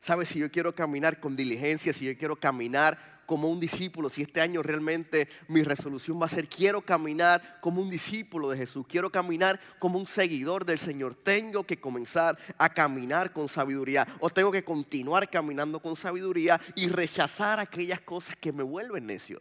¿Sabes? 0.00 0.30
Si 0.30 0.38
yo 0.38 0.50
quiero 0.50 0.74
caminar 0.74 1.20
con 1.20 1.36
diligencia, 1.36 1.92
si 1.92 2.06
yo 2.06 2.16
quiero 2.16 2.34
caminar 2.34 3.11
como 3.26 3.48
un 3.50 3.60
discípulo, 3.60 4.10
si 4.10 4.22
este 4.22 4.40
año 4.40 4.62
realmente 4.62 5.28
mi 5.48 5.62
resolución 5.62 6.20
va 6.20 6.26
a 6.26 6.28
ser, 6.28 6.48
quiero 6.48 6.80
caminar 6.80 7.58
como 7.60 7.80
un 7.80 7.90
discípulo 7.90 8.50
de 8.50 8.58
Jesús, 8.58 8.86
quiero 8.88 9.10
caminar 9.10 9.60
como 9.78 9.98
un 9.98 10.06
seguidor 10.06 10.64
del 10.64 10.78
Señor, 10.78 11.14
tengo 11.14 11.64
que 11.64 11.80
comenzar 11.80 12.38
a 12.58 12.68
caminar 12.68 13.32
con 13.32 13.48
sabiduría 13.48 14.06
o 14.20 14.30
tengo 14.30 14.50
que 14.50 14.64
continuar 14.64 15.28
caminando 15.28 15.80
con 15.80 15.96
sabiduría 15.96 16.60
y 16.74 16.88
rechazar 16.88 17.60
aquellas 17.60 18.00
cosas 18.00 18.36
que 18.36 18.52
me 18.52 18.62
vuelven 18.62 19.06
necio. 19.06 19.40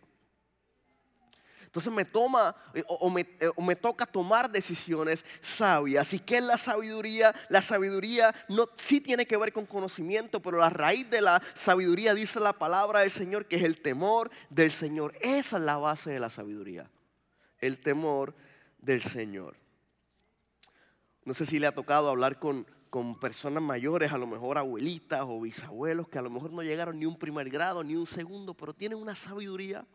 Entonces 1.72 1.94
me 1.94 2.04
toma 2.04 2.54
eh, 2.74 2.80
eh, 2.82 3.50
o, 3.56 3.62
me, 3.62 3.76
toca 3.78 4.06
tomar 4.06 4.52
decisiones 4.52 5.24
sabias. 5.40 6.14
¿Y 6.14 6.20
qué 6.20 6.40
es 6.40 6.44
la 6.44 6.58
sabiduría? 6.58 7.34
La 7.48 7.62
sabiduría 7.62 8.36
no, 8.50 8.68
sí 8.76 9.00
tiene 9.00 9.26
que 9.26 9.38
ver 9.38 9.54
con 9.54 9.66
conocimiento, 9.66 10.42
pero 10.42 10.58
la 10.58 10.70
raíz 10.70 11.10
de 11.10 11.22
la 11.22 11.42
sabiduría 11.54 12.14
dice 12.14 12.42
la 12.42 12.52
palabra 12.52 13.00
del 13.00 13.12
Señor, 13.12 13.46
que 13.46 13.56
es 13.56 13.64
el 13.64 13.80
temor 13.80 14.30
del 14.50 14.74
Señor. 14.74 15.18
Esa 15.22 15.56
es 15.56 15.64
la 15.64 15.78
base 15.78 16.12
de 16.12 16.20
la 16.20 16.30
sabiduría. 16.30 16.92
El 17.60 17.80
temor 17.80 18.36
del 18.78 19.02
Señor. 19.02 19.56
No 21.24 21.34
sé 21.34 21.46
si 21.46 21.58
le 21.58 21.68
ha 21.68 21.74
tocado 21.74 22.10
hablar 22.10 22.38
con, 22.38 22.68
con 22.90 23.18
personas 23.18 23.64
mayores, 23.64 24.12
a 24.12 24.18
lo 24.18 24.28
mejor 24.28 24.58
abuelitas 24.58 25.22
o 25.22 25.40
bisabuelos, 25.40 26.10
que 26.10 26.20
a 26.20 26.22
lo 26.22 26.30
mejor 26.30 26.52
no 26.52 26.64
llegaron 26.64 27.00
ni 27.00 27.06
un 27.06 27.18
primer 27.18 27.50
grado, 27.50 27.82
ni 27.82 27.96
un 27.96 28.08
segundo, 28.08 28.54
pero 28.56 28.74
tienen 28.74 28.98
una 28.98 29.16
sabiduría 29.16 29.88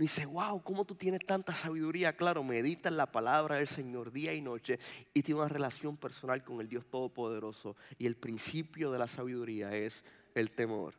dice, 0.00 0.24
wow, 0.24 0.62
¿cómo 0.62 0.84
tú 0.84 0.94
tienes 0.94 1.20
tanta 1.26 1.54
sabiduría? 1.54 2.16
Claro, 2.16 2.42
medita 2.42 2.88
en 2.88 2.96
la 2.96 3.12
palabra 3.12 3.56
del 3.56 3.68
Señor 3.68 4.10
día 4.10 4.32
y 4.32 4.40
noche 4.40 4.78
y 5.12 5.22
tiene 5.22 5.40
una 5.40 5.48
relación 5.48 5.96
personal 5.96 6.42
con 6.42 6.60
el 6.60 6.68
Dios 6.68 6.86
Todopoderoso. 6.86 7.76
Y 7.98 8.06
el 8.06 8.16
principio 8.16 8.90
de 8.90 8.98
la 8.98 9.06
sabiduría 9.06 9.76
es 9.76 10.04
el 10.34 10.50
temor 10.50 10.94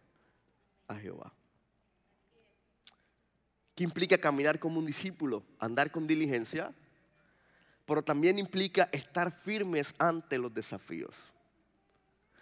a 0.88 0.96
Jehová. 0.96 1.34
¿Qué 3.74 3.84
implica 3.84 4.18
caminar 4.20 4.60
como 4.60 4.78
un 4.78 4.86
discípulo? 4.86 5.44
Andar 5.58 5.90
con 5.90 6.06
diligencia, 6.06 6.72
pero 7.86 8.04
también 8.04 8.38
implica 8.38 8.88
estar 8.92 9.32
firmes 9.32 9.96
ante 9.98 10.38
los 10.38 10.54
desafíos. 10.54 11.16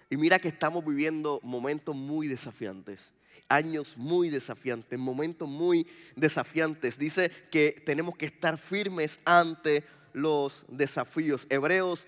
Y 0.09 0.17
mira 0.17 0.39
que 0.39 0.47
estamos 0.47 0.83
viviendo 0.85 1.39
momentos 1.43 1.95
muy 1.95 2.27
desafiantes 2.27 3.11
años 3.49 3.97
muy 3.97 4.29
desafiantes, 4.29 4.97
momentos 4.97 5.49
muy 5.49 5.85
desafiantes. 6.15 6.97
Dice 6.97 7.29
que 7.51 7.81
tenemos 7.85 8.15
que 8.15 8.27
estar 8.27 8.57
firmes 8.57 9.19
ante 9.25 9.83
los 10.13 10.63
desafíos. 10.67 11.47
Hebreos 11.49 12.05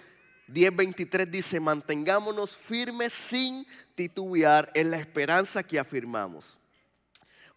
10:23 0.48 1.30
dice, 1.30 1.60
mantengámonos 1.60 2.56
firmes 2.56 3.12
sin 3.12 3.66
titubear 3.96 4.72
en 4.76 4.92
la 4.92 4.98
esperanza 4.98 5.64
que 5.64 5.80
afirmamos. 5.80 6.58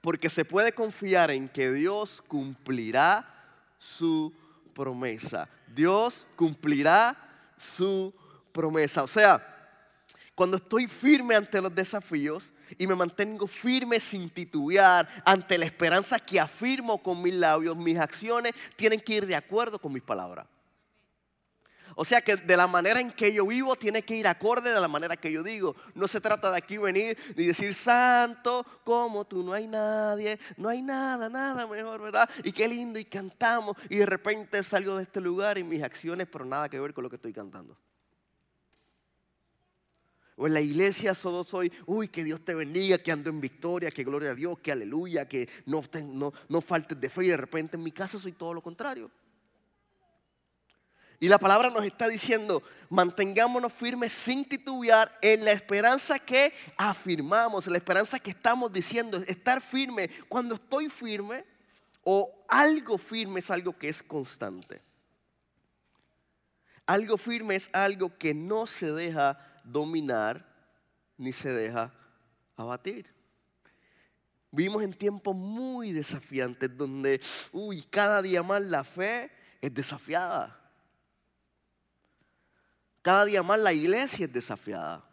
Porque 0.00 0.28
se 0.28 0.44
puede 0.44 0.72
confiar 0.72 1.30
en 1.30 1.48
que 1.48 1.72
Dios 1.72 2.22
cumplirá 2.26 3.30
su 3.78 4.32
promesa. 4.74 5.48
Dios 5.74 6.26
cumplirá 6.36 7.16
su 7.56 8.12
promesa. 8.52 9.02
O 9.02 9.08
sea, 9.08 9.53
cuando 10.34 10.56
estoy 10.56 10.88
firme 10.88 11.34
ante 11.34 11.60
los 11.60 11.74
desafíos, 11.74 12.52
y 12.78 12.86
me 12.86 12.94
mantengo 12.94 13.46
firme 13.46 14.00
sin 14.00 14.30
titubear 14.30 15.08
ante 15.24 15.58
la 15.58 15.64
esperanza 15.64 16.18
que 16.18 16.40
afirmo 16.40 17.02
con 17.02 17.22
mis 17.22 17.34
labios, 17.34 17.76
mis 17.76 17.98
acciones 17.98 18.54
tienen 18.76 19.00
que 19.00 19.14
ir 19.14 19.26
de 19.26 19.36
acuerdo 19.36 19.78
con 19.78 19.92
mis 19.92 20.02
palabras. 20.02 20.46
O 21.96 22.04
sea 22.04 22.20
que 22.20 22.34
de 22.34 22.56
la 22.56 22.66
manera 22.66 22.98
en 22.98 23.12
que 23.12 23.32
yo 23.32 23.46
vivo 23.46 23.76
tiene 23.76 24.02
que 24.02 24.16
ir 24.16 24.26
acorde 24.26 24.72
de 24.72 24.80
la 24.80 24.88
manera 24.88 25.16
que 25.16 25.30
yo 25.30 25.44
digo. 25.44 25.76
No 25.94 26.08
se 26.08 26.20
trata 26.20 26.50
de 26.50 26.58
aquí 26.58 26.76
venir 26.76 27.16
y 27.36 27.46
decir, 27.46 27.72
santo, 27.72 28.66
como 28.82 29.24
tú, 29.24 29.44
no 29.44 29.52
hay 29.52 29.68
nadie, 29.68 30.40
no 30.56 30.68
hay 30.68 30.82
nada, 30.82 31.28
nada 31.28 31.68
mejor, 31.68 32.02
¿verdad? 32.02 32.28
Y 32.42 32.50
qué 32.50 32.66
lindo, 32.66 32.98
y 32.98 33.04
cantamos, 33.04 33.76
y 33.88 33.98
de 33.98 34.06
repente 34.06 34.60
salgo 34.64 34.96
de 34.96 35.04
este 35.04 35.20
lugar 35.20 35.56
y 35.56 35.62
mis 35.62 35.84
acciones, 35.84 36.26
pero 36.30 36.44
nada 36.44 36.68
que 36.68 36.80
ver 36.80 36.92
con 36.92 37.04
lo 37.04 37.10
que 37.10 37.16
estoy 37.16 37.32
cantando. 37.32 37.78
O 40.36 40.46
en 40.46 40.54
la 40.54 40.60
iglesia 40.60 41.14
solo 41.14 41.44
soy, 41.44 41.72
uy, 41.86 42.08
que 42.08 42.24
Dios 42.24 42.44
te 42.44 42.54
bendiga, 42.54 42.98
que 42.98 43.12
ando 43.12 43.30
en 43.30 43.40
victoria, 43.40 43.90
que 43.90 44.02
gloria 44.02 44.30
a 44.30 44.34
Dios, 44.34 44.58
que 44.58 44.72
aleluya, 44.72 45.28
que 45.28 45.48
no, 45.66 45.82
no, 46.48 46.60
faltes 46.60 47.00
de 47.00 47.08
fe 47.08 47.26
y 47.26 47.28
de 47.28 47.36
repente 47.36 47.76
en 47.76 47.84
mi 47.84 47.92
casa 47.92 48.18
soy 48.18 48.32
todo 48.32 48.52
lo 48.52 48.60
contrario. 48.60 49.10
Y 51.20 51.28
la 51.28 51.38
palabra 51.38 51.70
nos 51.70 51.84
está 51.84 52.08
diciendo, 52.08 52.64
mantengámonos 52.90 53.72
firmes 53.72 54.12
sin 54.12 54.44
titubear 54.44 55.16
en 55.22 55.44
la 55.44 55.52
esperanza 55.52 56.18
que 56.18 56.52
afirmamos, 56.76 57.66
en 57.66 57.72
la 57.74 57.78
esperanza 57.78 58.18
que 58.18 58.30
estamos 58.30 58.72
diciendo, 58.72 59.22
estar 59.28 59.62
firme. 59.62 60.10
Cuando 60.28 60.56
estoy 60.56 60.90
firme 60.90 61.44
o 62.02 62.44
algo 62.48 62.98
firme 62.98 63.38
es 63.38 63.50
algo 63.50 63.78
que 63.78 63.88
es 63.88 64.02
constante. 64.02 64.82
Algo 66.86 67.16
firme 67.16 67.54
es 67.54 67.70
algo 67.72 68.18
que 68.18 68.34
no 68.34 68.66
se 68.66 68.92
deja 68.92 69.53
dominar 69.64 70.47
ni 71.16 71.33
se 71.33 71.52
deja 71.52 71.92
abatir. 72.56 73.12
Vivimos 74.50 74.85
en 74.85 74.92
tiempos 74.92 75.35
muy 75.35 75.92
desafiantes 75.92 76.76
donde, 76.76 77.21
uy, 77.52 77.83
cada 77.90 78.23
día 78.23 78.42
más 78.42 78.62
la 78.62 78.85
fe 78.85 79.33
es 79.61 79.75
desafiada. 79.75 80.56
Cada 83.02 83.25
día 83.25 83.42
más 83.42 83.59
la 83.59 83.73
iglesia 83.73 84.26
es 84.26 84.33
desafiada. 84.33 85.04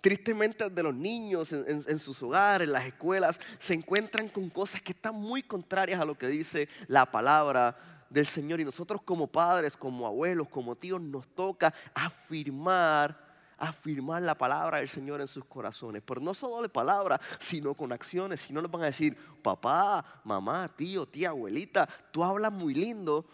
Tristemente 0.00 0.68
de 0.68 0.82
los 0.82 0.94
niños 0.94 1.52
en, 1.52 1.98
sus 1.98 2.22
hogares, 2.22 2.66
en 2.66 2.72
las 2.72 2.84
escuelas, 2.84 3.40
se 3.58 3.74
encuentran 3.74 4.28
con 4.28 4.50
cosas 4.50 4.82
que 4.82 4.92
están 4.92 5.14
muy 5.14 5.42
contrarias 5.42 6.00
a 6.00 6.04
lo 6.04 6.18
que 6.18 6.26
dice 6.26 6.68
la 6.88 7.06
palabra 7.06 7.93
del 8.08 8.26
Señor. 8.26 8.60
Y 8.60 8.64
nosotros 8.64 9.02
como 9.02 9.26
padres, 9.26 9.76
como 9.76 10.06
abuelos, 10.06 10.48
como 10.48 10.76
tíos, 10.76 11.00
nos 11.00 11.26
toca 11.28 11.74
afirmar, 11.94 13.18
afirmar 13.58 14.22
la 14.22 14.36
palabra 14.36 14.78
del 14.78 14.88
Señor 14.88 15.20
en 15.20 15.28
sus 15.28 15.44
corazones. 15.44 16.02
Pero 16.04 16.20
no 16.20 16.34
solo 16.34 16.62
de 16.62 16.68
palabra, 16.68 17.20
sino 17.38 17.74
con 17.74 17.92
acciones. 17.92 18.40
Si 18.40 18.52
no 18.52 18.60
les 18.60 18.70
van 18.70 18.82
a 18.82 18.86
decir, 18.86 19.16
papá, 19.42 20.04
mamá, 20.24 20.68
tío, 20.76 21.06
tía, 21.06 21.30
abuelita, 21.30 21.88
tú 22.10 22.22
hablas 22.24 22.52
muy 22.52 22.74
lindo, 22.74 23.24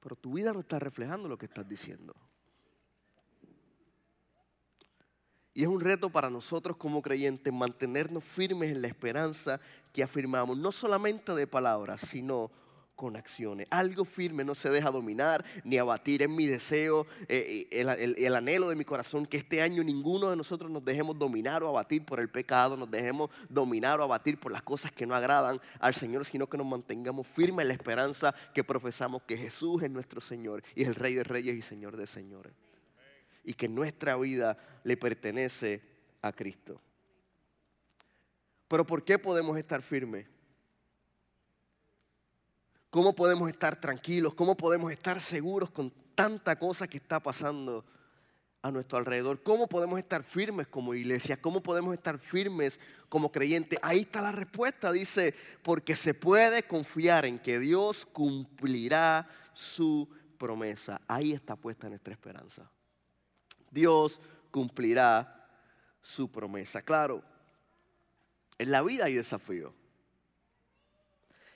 pero 0.00 0.16
tu 0.16 0.34
vida 0.34 0.52
no 0.52 0.60
está 0.60 0.78
reflejando 0.78 1.28
lo 1.28 1.36
que 1.36 1.46
estás 1.46 1.68
diciendo. 1.68 2.14
Y 5.58 5.62
es 5.64 5.68
un 5.68 5.80
reto 5.80 6.08
para 6.08 6.30
nosotros 6.30 6.76
como 6.76 7.02
creyentes 7.02 7.52
mantenernos 7.52 8.22
firmes 8.22 8.70
en 8.70 8.80
la 8.80 8.86
esperanza 8.86 9.60
que 9.92 10.04
afirmamos, 10.04 10.56
no 10.56 10.70
solamente 10.70 11.34
de 11.34 11.48
palabras, 11.48 12.00
sino 12.00 12.48
con 12.94 13.16
acciones. 13.16 13.66
Algo 13.68 14.04
firme 14.04 14.44
no 14.44 14.54
se 14.54 14.70
deja 14.70 14.92
dominar 14.92 15.44
ni 15.64 15.76
abatir. 15.76 16.22
Es 16.22 16.28
mi 16.28 16.46
deseo, 16.46 17.08
eh, 17.26 17.66
el, 17.72 18.14
el, 18.16 18.36
anhelo 18.36 18.68
de 18.68 18.76
mi 18.76 18.84
corazón 18.84 19.26
que 19.26 19.38
este 19.38 19.60
año 19.60 19.82
ninguno 19.82 20.30
de 20.30 20.36
nosotros 20.36 20.70
nos 20.70 20.84
dejemos 20.84 21.18
dominar 21.18 21.64
o 21.64 21.68
abatir 21.70 22.04
por 22.04 22.20
el 22.20 22.30
pecado, 22.30 22.76
nos 22.76 22.88
dejemos 22.88 23.28
dominar 23.48 23.98
o 23.98 24.04
abatir 24.04 24.38
por 24.38 24.52
las 24.52 24.62
cosas 24.62 24.92
que 24.92 25.06
no 25.06 25.16
agradan 25.16 25.60
al 25.80 25.92
Señor, 25.92 26.24
sino 26.24 26.48
que 26.48 26.56
nos 26.56 26.68
mantengamos 26.68 27.26
firmes 27.26 27.64
en 27.64 27.68
la 27.70 27.74
esperanza 27.74 28.32
que 28.54 28.62
profesamos 28.62 29.22
que 29.22 29.36
Jesús 29.36 29.82
es 29.82 29.90
nuestro 29.90 30.20
Señor 30.20 30.62
y 30.76 30.82
es 30.82 30.88
el 30.88 30.94
Rey 30.94 31.16
de 31.16 31.24
Reyes 31.24 31.56
y 31.56 31.62
Señor 31.62 31.96
de 31.96 32.06
Señores 32.06 32.67
y 33.48 33.54
que 33.54 33.66
nuestra 33.66 34.14
vida 34.16 34.58
le 34.84 34.98
pertenece 34.98 35.80
a 36.20 36.32
Cristo. 36.32 36.82
Pero 38.68 38.86
¿por 38.86 39.02
qué 39.02 39.18
podemos 39.18 39.56
estar 39.56 39.80
firmes? 39.80 40.26
¿Cómo 42.90 43.14
podemos 43.14 43.48
estar 43.48 43.80
tranquilos? 43.80 44.34
¿Cómo 44.34 44.54
podemos 44.54 44.92
estar 44.92 45.22
seguros 45.22 45.70
con 45.70 45.90
tanta 46.14 46.58
cosa 46.58 46.86
que 46.88 46.98
está 46.98 47.20
pasando 47.20 47.86
a 48.60 48.70
nuestro 48.70 48.98
alrededor? 48.98 49.42
¿Cómo 49.42 49.66
podemos 49.66 49.98
estar 49.98 50.22
firmes 50.22 50.68
como 50.68 50.92
iglesia? 50.92 51.40
¿Cómo 51.40 51.62
podemos 51.62 51.94
estar 51.94 52.18
firmes 52.18 52.78
como 53.08 53.32
creyentes? 53.32 53.78
Ahí 53.80 54.00
está 54.00 54.20
la 54.20 54.32
respuesta. 54.32 54.92
Dice, 54.92 55.34
porque 55.62 55.96
se 55.96 56.12
puede 56.12 56.64
confiar 56.64 57.24
en 57.24 57.38
que 57.38 57.58
Dios 57.58 58.04
cumplirá 58.12 59.26
su 59.54 60.06
promesa. 60.36 61.00
Ahí 61.08 61.32
está 61.32 61.56
puesta 61.56 61.88
nuestra 61.88 62.12
esperanza. 62.12 62.70
Dios 63.70 64.20
cumplirá 64.50 65.48
su 66.00 66.30
promesa. 66.30 66.82
Claro, 66.82 67.22
en 68.58 68.70
la 68.70 68.82
vida 68.82 69.06
hay 69.06 69.14
desafíos. 69.14 69.72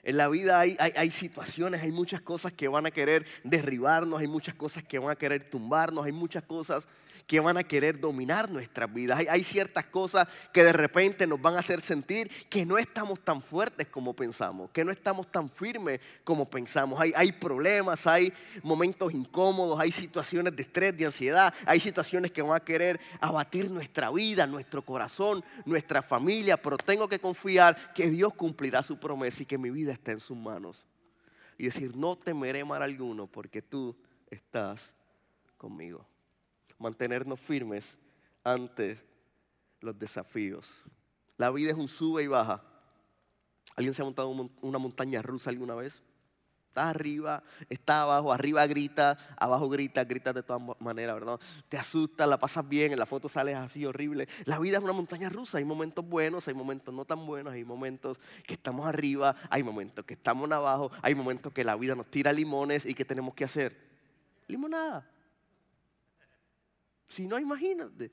En 0.03 0.17
la 0.17 0.27
vida 0.27 0.59
hay, 0.59 0.75
hay, 0.79 1.09
situaciones, 1.11 1.81
hay 1.81 1.91
muchas 1.91 2.21
cosas 2.21 2.51
que 2.51 2.67
van 2.67 2.85
a 2.85 2.91
querer 2.91 3.25
derribarnos, 3.45 4.19
hay 4.19 4.27
muchas 4.27 4.53
cosas 4.53 4.83
que 4.83 4.99
van 4.99 5.11
a 5.11 5.15
querer 5.15 5.49
tumbarnos, 5.49 6.05
hay 6.05 6.11
muchas 6.11 6.43
cosas 6.43 6.87
que 7.27 7.39
van 7.39 7.57
a 7.57 7.63
querer 7.63 7.99
dominar 7.99 8.49
nuestras 8.49 8.93
vidas. 8.93 9.23
Hay, 9.29 9.43
ciertas 9.43 9.85
cosas 9.85 10.27
que 10.51 10.63
de 10.63 10.73
repente 10.73 11.25
nos 11.27 11.41
van 11.41 11.55
a 11.55 11.59
hacer 11.59 11.81
sentir 11.81 12.29
que 12.49 12.65
no 12.65 12.77
estamos 12.77 13.19
tan 13.19 13.41
fuertes 13.41 13.87
como 13.89 14.13
pensamos, 14.13 14.71
que 14.71 14.83
no 14.83 14.91
estamos 14.91 15.31
tan 15.31 15.49
firmes 15.49 15.99
como 16.23 16.49
pensamos. 16.49 16.99
Hay, 16.99 17.31
problemas, 17.31 18.07
hay 18.07 18.33
momentos 18.61 19.13
incómodos, 19.13 19.79
hay 19.79 19.91
situaciones 19.91 20.55
de 20.55 20.63
estrés, 20.63 20.95
de 20.97 21.05
ansiedad, 21.05 21.53
hay 21.65 21.79
situaciones 21.79 22.31
que 22.31 22.41
van 22.41 22.55
a 22.55 22.59
querer 22.59 22.99
abatir 23.19 23.69
nuestra 23.69 24.11
vida, 24.11 24.45
nuestro 24.45 24.81
corazón, 24.81 25.43
nuestra 25.65 26.01
familia, 26.01 26.57
pero 26.57 26.77
tengo 26.77 27.07
que 27.07 27.19
confiar 27.19 27.93
que 27.93 28.09
Dios 28.09 28.33
cumplirá 28.33 28.83
su 28.83 28.99
promesa 28.99 29.43
y 29.43 29.45
que 29.45 29.57
mi 29.57 29.69
vida 29.69 29.93
está 29.93 30.11
en 30.11 30.19
sus 30.19 30.37
manos. 30.37 30.85
Y 31.57 31.65
decir, 31.65 31.95
no 31.95 32.17
temeré 32.17 32.65
mal 32.65 32.81
alguno 32.81 33.27
porque 33.27 33.61
tú 33.61 33.95
estás 34.29 34.91
conmigo 35.57 36.05
mantenernos 36.83 37.39
firmes 37.39 37.97
ante 38.43 38.99
los 39.79 39.97
desafíos. 39.97 40.69
La 41.37 41.49
vida 41.49 41.71
es 41.71 41.77
un 41.77 41.87
sube 41.87 42.23
y 42.23 42.27
baja. 42.27 42.61
¿Alguien 43.75 43.93
se 43.93 44.01
ha 44.01 44.05
montado 44.05 44.29
una 44.61 44.77
montaña 44.77 45.21
rusa 45.21 45.49
alguna 45.49 45.73
vez? 45.75 46.03
Está 46.67 46.89
arriba, 46.89 47.43
está 47.69 48.01
abajo, 48.01 48.33
arriba 48.33 48.65
grita, 48.65 49.17
abajo 49.37 49.69
grita, 49.69 50.03
grita 50.03 50.33
de 50.33 50.41
todas 50.41 50.61
maneras, 50.79 51.15
¿verdad? 51.15 51.39
Te 51.69 51.77
asusta, 51.77 52.25
la 52.25 52.39
pasas 52.39 52.67
bien, 52.67 52.91
en 52.91 52.99
la 52.99 53.05
foto 53.05 53.29
sales 53.29 53.55
así 53.55 53.85
horrible. 53.85 54.27
La 54.45 54.57
vida 54.57 54.77
es 54.77 54.83
una 54.83 54.91
montaña 54.91 55.29
rusa, 55.29 55.59
hay 55.59 55.65
momentos 55.65 56.03
buenos, 56.03 56.47
hay 56.47 56.55
momentos 56.55 56.93
no 56.93 57.05
tan 57.05 57.25
buenos, 57.27 57.53
hay 57.53 57.63
momentos 57.63 58.17
que 58.43 58.55
estamos 58.55 58.87
arriba, 58.87 59.35
hay 59.51 59.61
momentos 59.61 60.03
que 60.03 60.15
estamos 60.15 60.51
abajo, 60.51 60.91
hay 61.01 61.13
momentos 61.13 61.53
que 61.53 61.63
la 61.63 61.75
vida 61.75 61.95
nos 61.95 62.07
tira 62.07 62.31
limones 62.33 62.85
y 62.85 62.93
que 62.95 63.05
tenemos 63.05 63.35
que 63.35 63.45
hacer 63.45 63.77
limonada. 64.47 65.07
Si 67.13 67.27
no, 67.27 67.37
imagínate. 67.37 68.11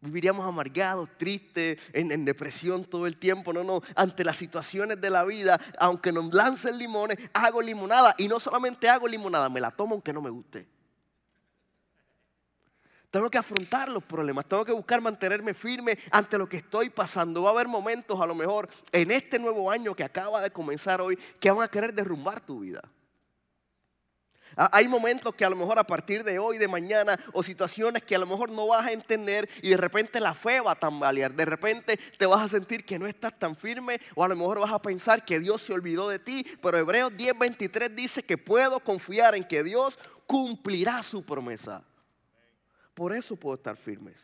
Viviríamos 0.00 0.46
amargados, 0.46 1.08
tristes, 1.18 1.80
en, 1.92 2.24
depresión 2.24 2.84
todo 2.84 3.06
el 3.06 3.16
tiempo. 3.16 3.52
No, 3.52 3.64
no. 3.64 3.82
Ante 3.96 4.24
las 4.24 4.36
situaciones 4.36 5.00
de 5.00 5.10
la 5.10 5.24
vida, 5.24 5.60
aunque 5.78 6.12
nos 6.12 6.32
lancen 6.32 6.78
limones, 6.78 7.18
hago 7.32 7.60
limonada. 7.60 8.14
Y 8.18 8.28
no 8.28 8.38
solamente 8.38 8.88
hago 8.88 9.08
limonada, 9.08 9.48
me 9.48 9.60
la 9.60 9.72
tomo 9.72 9.94
aunque 9.94 10.12
no 10.12 10.22
me 10.22 10.30
guste. 10.30 10.68
Tengo 13.10 13.30
que 13.30 13.38
afrontar 13.38 13.88
los 13.88 14.04
problemas, 14.04 14.44
tengo 14.44 14.66
que 14.66 14.72
buscar 14.72 15.00
mantenerme 15.00 15.54
firme 15.54 15.98
ante 16.10 16.36
lo 16.36 16.46
que 16.46 16.58
estoy 16.58 16.90
pasando. 16.90 17.42
Va 17.42 17.48
a 17.48 17.52
haber 17.54 17.66
momentos, 17.66 18.20
a 18.20 18.26
lo 18.26 18.34
mejor, 18.34 18.68
en 18.92 19.10
este 19.10 19.38
nuevo 19.38 19.70
año 19.70 19.94
que 19.94 20.04
acaba 20.04 20.42
de 20.42 20.50
comenzar 20.50 21.00
hoy, 21.00 21.18
que 21.40 21.50
van 21.50 21.62
a 21.62 21.68
querer 21.68 21.94
derrumbar 21.94 22.38
tu 22.38 22.60
vida. 22.60 22.82
Ah, 24.60 24.68
hay 24.72 24.88
momentos 24.88 25.32
que 25.36 25.44
a 25.44 25.50
lo 25.50 25.54
mejor 25.54 25.78
a 25.78 25.84
partir 25.84 26.24
de 26.24 26.40
hoy, 26.40 26.58
de 26.58 26.66
mañana, 26.66 27.16
o 27.32 27.44
situaciones 27.44 28.02
que 28.02 28.16
a 28.16 28.18
lo 28.18 28.26
mejor 28.26 28.50
no 28.50 28.66
vas 28.66 28.84
a 28.84 28.92
entender 28.92 29.48
y 29.62 29.68
de 29.68 29.76
repente 29.76 30.18
la 30.18 30.34
fe 30.34 30.58
va 30.58 30.72
a 30.72 30.78
tambalear. 30.80 31.32
De 31.32 31.44
repente 31.44 31.96
te 31.96 32.26
vas 32.26 32.42
a 32.42 32.48
sentir 32.48 32.84
que 32.84 32.98
no 32.98 33.06
estás 33.06 33.38
tan 33.38 33.54
firme 33.54 34.00
o 34.16 34.24
a 34.24 34.28
lo 34.28 34.34
mejor 34.34 34.58
vas 34.58 34.72
a 34.72 34.82
pensar 34.82 35.24
que 35.24 35.38
Dios 35.38 35.62
se 35.62 35.72
olvidó 35.72 36.08
de 36.08 36.18
ti. 36.18 36.44
Pero 36.60 36.76
Hebreos 36.76 37.12
10:23 37.12 37.94
dice 37.94 38.24
que 38.24 38.36
puedo 38.36 38.80
confiar 38.80 39.36
en 39.36 39.44
que 39.44 39.62
Dios 39.62 39.96
cumplirá 40.26 41.04
su 41.04 41.24
promesa. 41.24 41.84
Por 42.94 43.14
eso 43.14 43.36
puedo 43.36 43.54
estar 43.54 43.76
firme. 43.76 44.16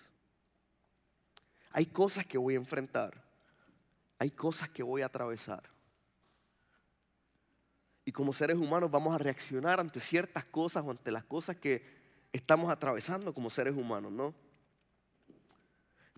Hay 1.70 1.86
cosas 1.86 2.26
que 2.26 2.38
voy 2.38 2.54
a 2.54 2.58
enfrentar. 2.58 3.22
Hay 4.18 4.32
cosas 4.32 4.68
que 4.68 4.82
voy 4.82 5.02
a 5.02 5.06
atravesar. 5.06 5.73
Y 8.04 8.12
como 8.12 8.32
seres 8.32 8.56
humanos 8.56 8.90
vamos 8.90 9.14
a 9.14 9.18
reaccionar 9.18 9.80
ante 9.80 10.00
ciertas 10.00 10.44
cosas 10.44 10.84
o 10.86 10.90
ante 10.90 11.10
las 11.10 11.24
cosas 11.24 11.56
que 11.56 11.82
estamos 12.32 12.70
atravesando 12.70 13.32
como 13.32 13.48
seres 13.50 13.74
humanos, 13.74 14.12
¿no? 14.12 14.34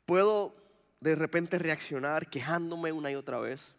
Puedo 0.05 0.55
de 1.01 1.14
repente 1.14 1.59
reaccionar 1.59 2.29
quejándome 2.29 2.92
una 2.92 3.11
y 3.11 3.14
otra 3.14 3.38
vez. 3.38 3.75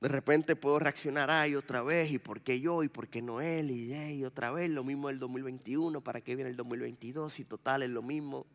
De 0.00 0.08
repente 0.08 0.54
puedo 0.54 0.78
reaccionar, 0.78 1.30
ay, 1.30 1.56
otra 1.56 1.82
vez, 1.82 2.12
y 2.12 2.18
por 2.18 2.40
qué 2.40 2.60
yo, 2.60 2.84
y 2.84 2.88
por 2.88 3.08
qué 3.08 3.20
no 3.20 3.40
él, 3.40 3.72
y, 3.72 3.92
y 3.92 4.24
otra 4.24 4.52
vez, 4.52 4.70
lo 4.70 4.84
mismo 4.84 5.10
el 5.10 5.18
2021, 5.18 6.00
¿para 6.02 6.20
qué 6.20 6.36
viene 6.36 6.50
el 6.50 6.56
2022? 6.56 7.40
Y 7.40 7.44
total 7.44 7.82
es 7.82 7.90
lo 7.90 8.00
mismo 8.02 8.46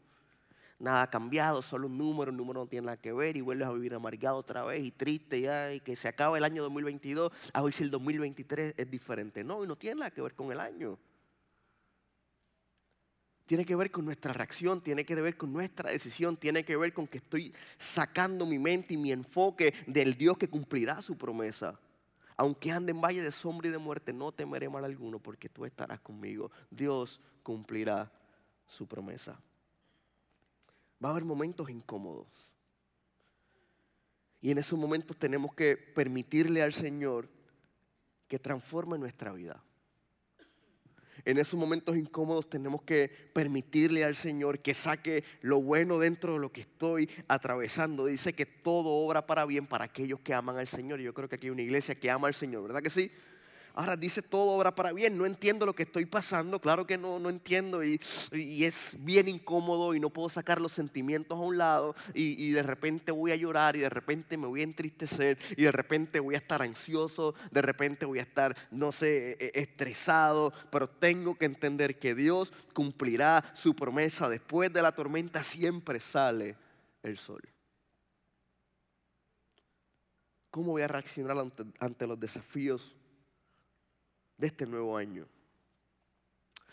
nada 0.79 1.03
ha 1.03 1.09
cambiado, 1.09 1.62
solo 1.62 1.88
un 1.88 1.97
número, 1.97 2.31
un 2.31 2.38
número 2.38 2.62
no 2.62 2.67
tiene 2.67 2.86
nada 2.88 2.97
que 2.97 3.13
ver 3.13 3.38
y 3.38 3.41
vuelves 3.41 3.67
a 3.67 3.71
vivir 3.71 3.93
amargado 3.93 4.38
otra 4.38 4.63
vez 4.63 4.83
y 4.83 4.91
triste 4.91 5.41
ya 5.41 5.73
y 5.73 5.79
que 5.79 5.95
se 5.95 6.07
acaba 6.07 6.38
el 6.38 6.43
año 6.43 6.63
2022, 6.63 7.31
a 7.53 7.62
ver 7.62 7.73
si 7.73 7.83
el 7.83 7.91
2023 7.91 8.75
es 8.77 8.91
diferente. 8.91 9.43
No, 9.43 9.63
y 9.63 9.67
no 9.67 9.75
tiene 9.75 9.99
nada 9.99 10.12
que 10.12 10.21
ver 10.21 10.36
con 10.36 10.51
el 10.51 10.59
año. 10.59 10.97
Tiene 13.45 13.65
que 13.65 13.75
ver 13.75 13.91
con 13.91 14.05
nuestra 14.05 14.31
reacción, 14.31 14.81
tiene 14.81 15.05
que 15.05 15.15
ver 15.15 15.36
con 15.36 15.51
nuestra 15.51 15.91
decisión, 15.91 16.38
tiene 16.38 16.63
que 16.63 16.77
ver 16.77 16.93
con 16.93 17.07
que 17.07 17.17
estoy 17.17 17.53
sacando 17.77 18.45
mi 18.45 18.57
mente 18.57 18.93
y 18.93 18.97
mi 18.97 19.12
enfoque 19.12 19.73
del 19.86 20.15
Dios 20.15 20.38
que 20.38 20.49
cumplirá 20.49 21.01
su 21.01 21.17
promesa. 21.17 21.77
Aunque 22.38 22.71
ande 22.71 22.91
en 22.91 23.01
valle 23.01 23.21
de 23.21 23.31
sombra 23.31 23.67
y 23.67 23.71
de 23.71 23.77
muerte, 23.77 24.13
no 24.13 24.31
temeré 24.31 24.69
mal 24.69 24.86
alguno 24.86 25.19
porque 25.19 25.49
tú 25.49 25.65
estarás 25.65 25.99
conmigo. 25.99 26.51
Dios 26.71 27.19
cumplirá 27.43 28.12
su 28.65 28.88
promesa. 28.88 29.39
Va 31.01 31.10
a 31.10 31.12
haber 31.12 31.25
momentos 31.25 31.69
incómodos. 31.69 32.27
Y 34.41 34.51
en 34.51 34.58
esos 34.58 34.77
momentos 34.77 35.15
tenemos 35.15 35.53
que 35.53 35.77
permitirle 35.77 36.62
al 36.62 36.73
Señor 36.73 37.29
que 38.27 38.39
transforme 38.39 38.97
nuestra 38.97 39.32
vida. 39.32 39.63
En 41.25 41.38
esos 41.38 41.58
momentos 41.58 41.95
incómodos 41.95 42.49
tenemos 42.49 42.82
que 42.82 43.10
permitirle 43.34 44.03
al 44.03 44.15
Señor 44.15 44.60
que 44.60 44.73
saque 44.73 45.23
lo 45.41 45.62
bueno 45.62 45.97
dentro 45.97 46.34
de 46.34 46.39
lo 46.39 46.51
que 46.51 46.62
estoy 46.62 47.10
atravesando. 47.29 48.06
Dice 48.06 48.34
que 48.34 48.45
todo 48.45 48.89
obra 48.89 49.25
para 49.25 49.45
bien 49.45 49.65
para 49.65 49.86
aquellos 49.86 50.19
que 50.19 50.34
aman 50.34 50.58
al 50.58 50.67
Señor. 50.67 50.99
Y 50.99 51.03
yo 51.03 51.13
creo 51.13 51.29
que 51.29 51.36
aquí 51.36 51.47
hay 51.47 51.51
una 51.51 51.62
iglesia 51.62 51.95
que 51.95 52.12
ama 52.12 52.27
al 52.27 52.34
Señor, 52.34 52.63
¿verdad 52.63 52.82
que 52.82 52.89
sí? 52.89 53.10
Ahora 53.75 53.95
dice 53.95 54.21
todo 54.21 54.51
obra 54.51 54.75
para 54.75 54.93
bien. 54.93 55.17
No 55.17 55.25
entiendo 55.25 55.65
lo 55.65 55.73
que 55.73 55.83
estoy 55.83 56.05
pasando. 56.05 56.59
Claro 56.59 56.86
que 56.86 56.97
no, 56.97 57.17
no 57.17 57.29
entiendo. 57.29 57.83
Y, 57.83 57.99
y 58.31 58.65
es 58.65 58.95
bien 58.99 59.27
incómodo 59.27 59.95
y 59.95 59.99
no 59.99 60.12
puedo 60.12 60.29
sacar 60.29 60.62
los 60.62 60.73
sentimientos 60.73 61.36
a 61.38 61.41
un 61.41 61.57
lado. 61.57 61.95
Y, 62.13 62.41
y, 62.43 62.51
de 62.51 62.62
repente 62.62 63.12
voy 63.12 63.31
a 63.31 63.36
llorar 63.36 63.75
y 63.75 63.79
de 63.79 63.89
repente 63.89 64.38
me 64.38 64.45
voy 64.45 64.62
a 64.62 64.65
entristecer. 64.65 65.39
Y 65.57 65.63
de 65.63 65.71
repente 65.71 66.19
voy 66.19 66.36
a 66.36 66.38
estar 66.38 66.62
ansioso. 66.62 67.33
De 67.49 67.63
repente 67.63 68.05
voy 68.05 68.19
a 68.19 68.23
estar, 68.23 68.55
no 68.69 68.91
sé, 68.91 69.38
e, 69.39 69.51
estresado. 69.55 70.53
Pero 70.71 70.88
tengo 70.88 71.36
que 71.36 71.45
entender 71.45 71.97
que 71.97 72.13
Dios 72.13 72.53
cumplirá 72.73 73.43
su 73.55 73.75
promesa. 73.75 74.29
Después 74.29 74.71
de 74.71 74.83
la 74.83 74.91
tormenta 74.91 75.41
siempre 75.41 75.99
sale 75.99 76.55
el 77.01 77.17
sol. 77.17 77.41
¿Cómo 80.51 80.73
voy 80.73 80.83
a 80.83 80.88
reaccionar 80.88 81.36
ante 81.79 82.05
los 82.05 82.19
desafíos? 82.19 82.93
De 84.43 84.47
este 84.47 84.65
nuevo 84.65 84.97
año. 84.97 85.25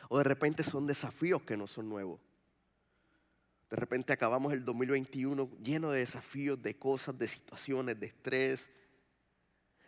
O 0.08 0.18
de 0.18 0.24
repente 0.24 0.64
son 0.64 0.88
desafíos 0.88 1.42
que 1.42 1.56
no 1.56 1.68
son 1.68 1.88
nuevos. 1.88 2.20
De 3.70 3.76
repente 3.76 4.12
acabamos 4.12 4.52
el 4.52 4.64
2021 4.64 5.48
lleno 5.62 5.92
de 5.92 6.00
desafíos, 6.00 6.60
de 6.60 6.76
cosas, 6.76 7.16
de 7.16 7.28
situaciones, 7.28 8.00
de 8.00 8.06
estrés. 8.08 8.70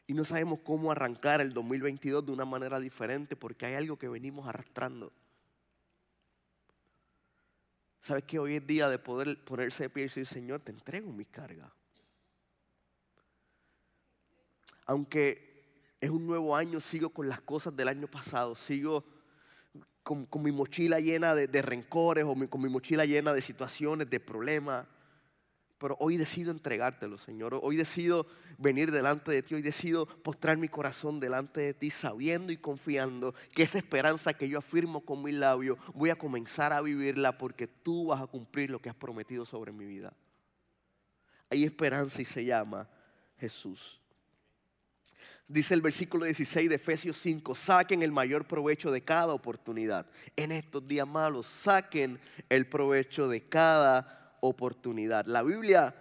Y 0.07 0.15
no 0.15 0.25
sabemos 0.25 0.61
cómo 0.61 0.93
arrancar 0.93 1.41
el 1.41 1.53
2022 1.53 2.25
de 2.25 2.31
una 2.31 2.45
manera 2.45 2.79
diferente 2.79 3.35
porque 3.35 3.67
hay 3.67 3.75
algo 3.75 3.99
que 3.99 4.09
venimos 4.09 4.47
arrastrando. 4.47 5.13
¿Sabes 8.01 8.23
que 8.23 8.39
hoy 8.39 8.57
es 8.57 8.67
día 8.67 8.89
de 8.89 9.01
poder 9.01 9.43
ponerse 9.45 9.85
de 9.85 9.91
pie 9.91 10.05
y 10.05 10.07
decir, 10.07 10.25
Señor, 10.25 10.61
te 10.61 10.71
entrego 10.71 11.13
mi 11.13 11.25
carga? 11.25 11.75
Aunque 14.87 15.52
es 16.03 16.11
un 16.11 16.27
nuevo 16.27 16.57
año, 16.57 16.81
sigo 16.81 17.11
con 17.11 17.29
las 17.29 17.41
cosas 17.41 17.77
del 17.77 17.87
año 17.87 18.09
pasado, 18.09 18.57
sigo 18.57 19.05
con, 20.03 20.27
mi 20.43 20.51
mochila 20.51 20.99
llena 20.99 21.33
de, 21.33 21.63
rencores 21.63 22.25
o 22.25 22.35
con 22.51 22.61
mi 22.61 22.69
mochila 22.69 23.05
llena 23.05 23.33
de 23.33 23.41
situaciones, 23.41 24.11
de 24.11 24.19
problemas. 24.19 24.85
Pero 25.79 25.97
hoy 26.01 26.17
decido 26.17 26.51
entregártelo, 26.51 27.19
Señor. 27.19 27.57
Hoy 27.63 27.77
decido 27.77 28.27
venir 28.59 28.91
delante 28.91 29.31
de 29.31 29.45
ti. 29.45 29.55
Hoy 29.55 29.63
decido 29.63 30.07
postrar 30.07 30.57
mi 30.57 30.69
corazón 30.69 31.21
delante 31.21 31.61
de 31.61 31.73
ti, 31.73 31.91
sabiendo 31.91 32.53
y 32.53 32.57
confiando 32.57 33.33
que 33.55 33.63
esa 33.63 33.79
esperanza 33.79 34.35
que 34.35 34.49
yo 34.49 34.59
afirmo 34.59 35.05
con 35.05 35.23
mi 35.23 35.31
labio, 35.31 35.79
voy 35.95 36.11
a 36.11 36.17
comenzar 36.17 36.73
a 36.73 36.81
vivirla 36.81 37.39
porque 37.39 37.69
tú 37.69 38.07
vas 38.07 38.21
a 38.21 38.27
cumplir 38.27 38.71
lo 38.71 38.81
que 38.81 38.89
has 38.89 38.97
prometido 38.97 39.47
sobre 39.47 39.71
mi 39.71 39.87
vida. 39.87 40.13
Hay 41.49 41.63
esperanza 41.63 42.21
y 42.21 42.25
se 42.25 42.45
llama 42.45 42.89
Jesús. 43.39 44.02
Dice 45.49 45.75
el 45.75 45.83
versículo 45.83 46.25
16 46.25 46.69
de 46.69 46.77
Efesios 46.77 47.17
5, 47.19 47.55
saquen 47.55 48.03
el 48.03 48.13
mayor 48.13 48.47
provecho 48.47 48.91
de 48.91 49.03
cada 49.03 49.35
oportunidad. 49.35 50.07
En 50.37 50.53
estos 50.53 50.87
días 50.87 51.07
malos, 51.07 51.47
saquen 51.47 52.21
el 52.49 52.67
provecho 52.69 53.29
de 53.29 53.49
cada 53.49 54.37
oportunidad. 54.41 55.27
La 55.27 55.43
Biblia 55.43 55.95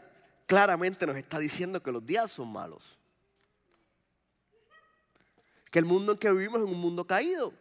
claramente 0.46 1.06
nos 1.06 1.18
está 1.18 1.40
diciendo 1.40 1.82
que 1.82 1.92
los 1.92 2.06
días 2.06 2.32
son 2.32 2.52
malos. 2.52 2.98
Que 5.70 5.80
el 5.80 5.86
mundo 5.86 6.14
en 6.14 6.18
que 6.18 6.32
vivimos 6.32 6.62
es 6.62 6.70
un 6.70 6.80
mundo 6.80 7.06
caído 7.06 7.54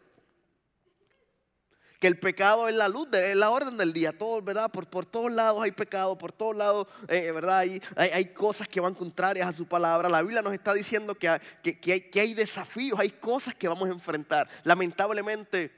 que 2.01 2.07
el 2.07 2.17
pecado 2.17 2.67
es 2.67 2.73
la 2.73 2.89
luz, 2.89 3.07
es 3.13 3.35
la 3.35 3.51
orden 3.51 3.77
del 3.77 3.93
día, 3.93 4.11
todo, 4.11 4.41
¿verdad? 4.41 4.71
Por, 4.71 4.87
por 4.87 5.05
todos 5.05 5.31
lados 5.31 5.61
hay 5.61 5.71
pecado, 5.71 6.17
por 6.17 6.31
todos 6.31 6.55
lados, 6.55 6.87
eh, 7.07 7.31
¿verdad? 7.31 7.59
Hay, 7.59 7.79
hay, 7.95 8.25
cosas 8.33 8.67
que 8.67 8.81
van 8.81 8.95
contrarias 8.95 9.47
a 9.47 9.53
su 9.53 9.67
palabra. 9.67 10.09
La 10.09 10.23
Biblia 10.23 10.41
nos 10.41 10.51
está 10.51 10.73
diciendo 10.73 11.13
que, 11.13 11.39
que, 11.61 11.93
hay, 11.93 12.01
que 12.01 12.19
hay 12.19 12.33
desafíos, 12.33 12.99
hay 12.99 13.11
cosas 13.11 13.53
que 13.53 13.67
vamos 13.67 13.87
a 13.87 13.91
enfrentar. 13.91 14.49
Lamentablemente, 14.63 15.71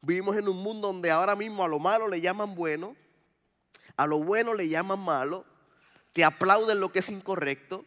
vivimos 0.00 0.34
en 0.34 0.48
un 0.48 0.56
mundo 0.56 0.88
donde 0.88 1.10
ahora 1.10 1.36
mismo 1.36 1.62
a 1.62 1.68
lo 1.68 1.78
malo 1.78 2.08
le 2.08 2.22
llaman 2.22 2.54
bueno, 2.54 2.96
a 3.98 4.06
lo 4.06 4.20
bueno 4.20 4.54
le 4.54 4.66
llaman 4.70 4.98
malo, 4.98 5.44
te 6.14 6.24
aplauden 6.24 6.80
lo 6.80 6.90
que 6.90 7.00
es 7.00 7.10
incorrecto, 7.10 7.84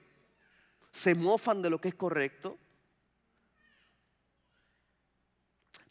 se 0.92 1.16
mofan 1.16 1.64
de 1.64 1.72
lo 1.72 1.82
que 1.82 1.88
es 1.88 1.96
correcto. 1.96 2.60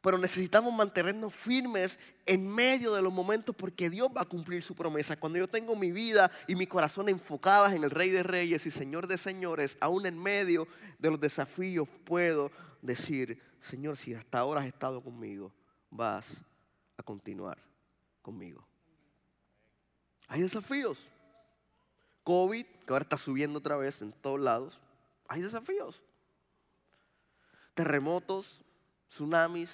Pero 0.00 0.16
necesitamos 0.16 0.72
mantenernos 0.72 1.34
firmes 1.34 1.98
en 2.24 2.46
medio 2.48 2.94
de 2.94 3.02
los 3.02 3.12
momentos 3.12 3.54
porque 3.54 3.90
Dios 3.90 4.08
va 4.16 4.22
a 4.22 4.26
cumplir 4.26 4.62
su 4.62 4.74
promesa. 4.74 5.18
Cuando 5.18 5.38
yo 5.38 5.46
tengo 5.46 5.76
mi 5.76 5.92
vida 5.92 6.30
y 6.46 6.54
mi 6.54 6.66
corazón 6.66 7.08
enfocadas 7.08 7.74
en 7.74 7.84
el 7.84 7.90
Rey 7.90 8.08
de 8.10 8.22
Reyes 8.22 8.64
y 8.66 8.70
Señor 8.70 9.06
de 9.06 9.18
Señores, 9.18 9.76
aún 9.80 10.06
en 10.06 10.18
medio 10.18 10.66
de 10.98 11.10
los 11.10 11.20
desafíos 11.20 11.86
puedo 12.04 12.50
decir, 12.80 13.42
Señor, 13.60 13.96
si 13.98 14.14
hasta 14.14 14.38
ahora 14.38 14.60
has 14.60 14.66
estado 14.66 15.02
conmigo, 15.02 15.52
vas 15.90 16.36
a 16.96 17.02
continuar 17.02 17.58
conmigo. 18.22 18.66
Hay 20.28 20.40
desafíos. 20.40 20.98
COVID, 22.22 22.64
que 22.64 22.92
ahora 22.92 23.02
está 23.02 23.18
subiendo 23.18 23.58
otra 23.58 23.76
vez 23.76 24.00
en 24.00 24.12
todos 24.12 24.40
lados. 24.40 24.78
Hay 25.28 25.42
desafíos. 25.42 26.00
Terremotos, 27.74 28.64
tsunamis, 29.08 29.70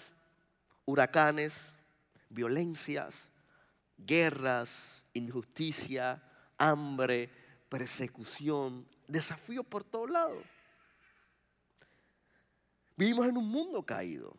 huracanes, 0.87 1.75
violencias, 2.31 3.29
guerras, 3.99 5.03
injusticia, 5.13 6.23
hambre, 6.57 7.31
persecución, 7.69 8.89
desafíos 9.07 9.67
por 9.67 9.85
todos 9.85 10.11
lados. 10.11 10.43
Vivimos 12.97 13.27
en 13.27 13.37
un 13.37 13.49
mundo 13.49 13.85
caído. 13.85 14.35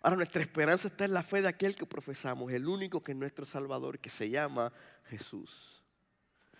Ahora 0.00 0.16
nuestra 0.16 0.42
esperanza 0.42 0.86
está 0.86 1.04
en 1.04 1.14
la 1.14 1.24
fe 1.24 1.42
de 1.42 1.48
aquel 1.48 1.74
que 1.74 1.86
profesamos, 1.86 2.52
el 2.52 2.68
único 2.68 3.02
que 3.02 3.10
es 3.10 3.18
nuestro 3.18 3.44
Salvador, 3.44 3.98
que 3.98 4.10
se 4.10 4.30
llama 4.30 4.72
Jesús. 5.06 5.82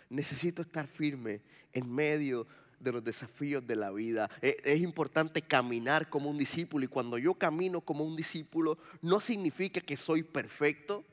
Necesito 0.08 0.62
estar 0.62 0.88
firme 0.88 1.42
en 1.72 1.92
medio 1.92 2.44
de 2.44 2.48
los 2.80 3.04
desafíos 3.04 3.66
de 3.66 3.76
la 3.76 3.90
vida. 3.90 4.30
E, 4.42 4.56
es, 4.64 4.80
importante 4.80 5.42
caminar 5.42 6.08
como 6.08 6.30
un 6.30 6.38
discípulo 6.38 6.84
y 6.84 6.88
cuando 6.88 7.18
yo 7.18 7.34
camino 7.34 7.80
como 7.80 8.04
un 8.04 8.16
discípulo 8.16 8.78
no 9.02 9.20
significa 9.20 9.80
que 9.80 9.96
soy 9.96 10.22
perfecto, 10.22 11.04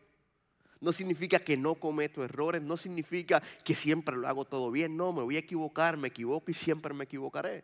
no 0.81 0.91
significa 0.91 1.39
que 1.39 1.55
no 1.55 1.75
cometo 1.75 2.23
errores, 2.23 2.61
no 2.61 2.75
significa 2.75 3.41
que 3.63 3.73
siempre 3.73 4.17
lo 4.17 4.27
hago 4.27 4.45
todo 4.45 4.69
bien, 4.69 4.97
no, 4.97 5.13
me 5.13 5.23
voy 5.23 5.37
a 5.37 5.39
equivocar, 5.39 5.95
me 5.97 6.09
equivoco 6.09 6.51
y 6.51 6.53
siempre 6.53 6.93
me 6.93 7.05
equivocaré. 7.05 7.63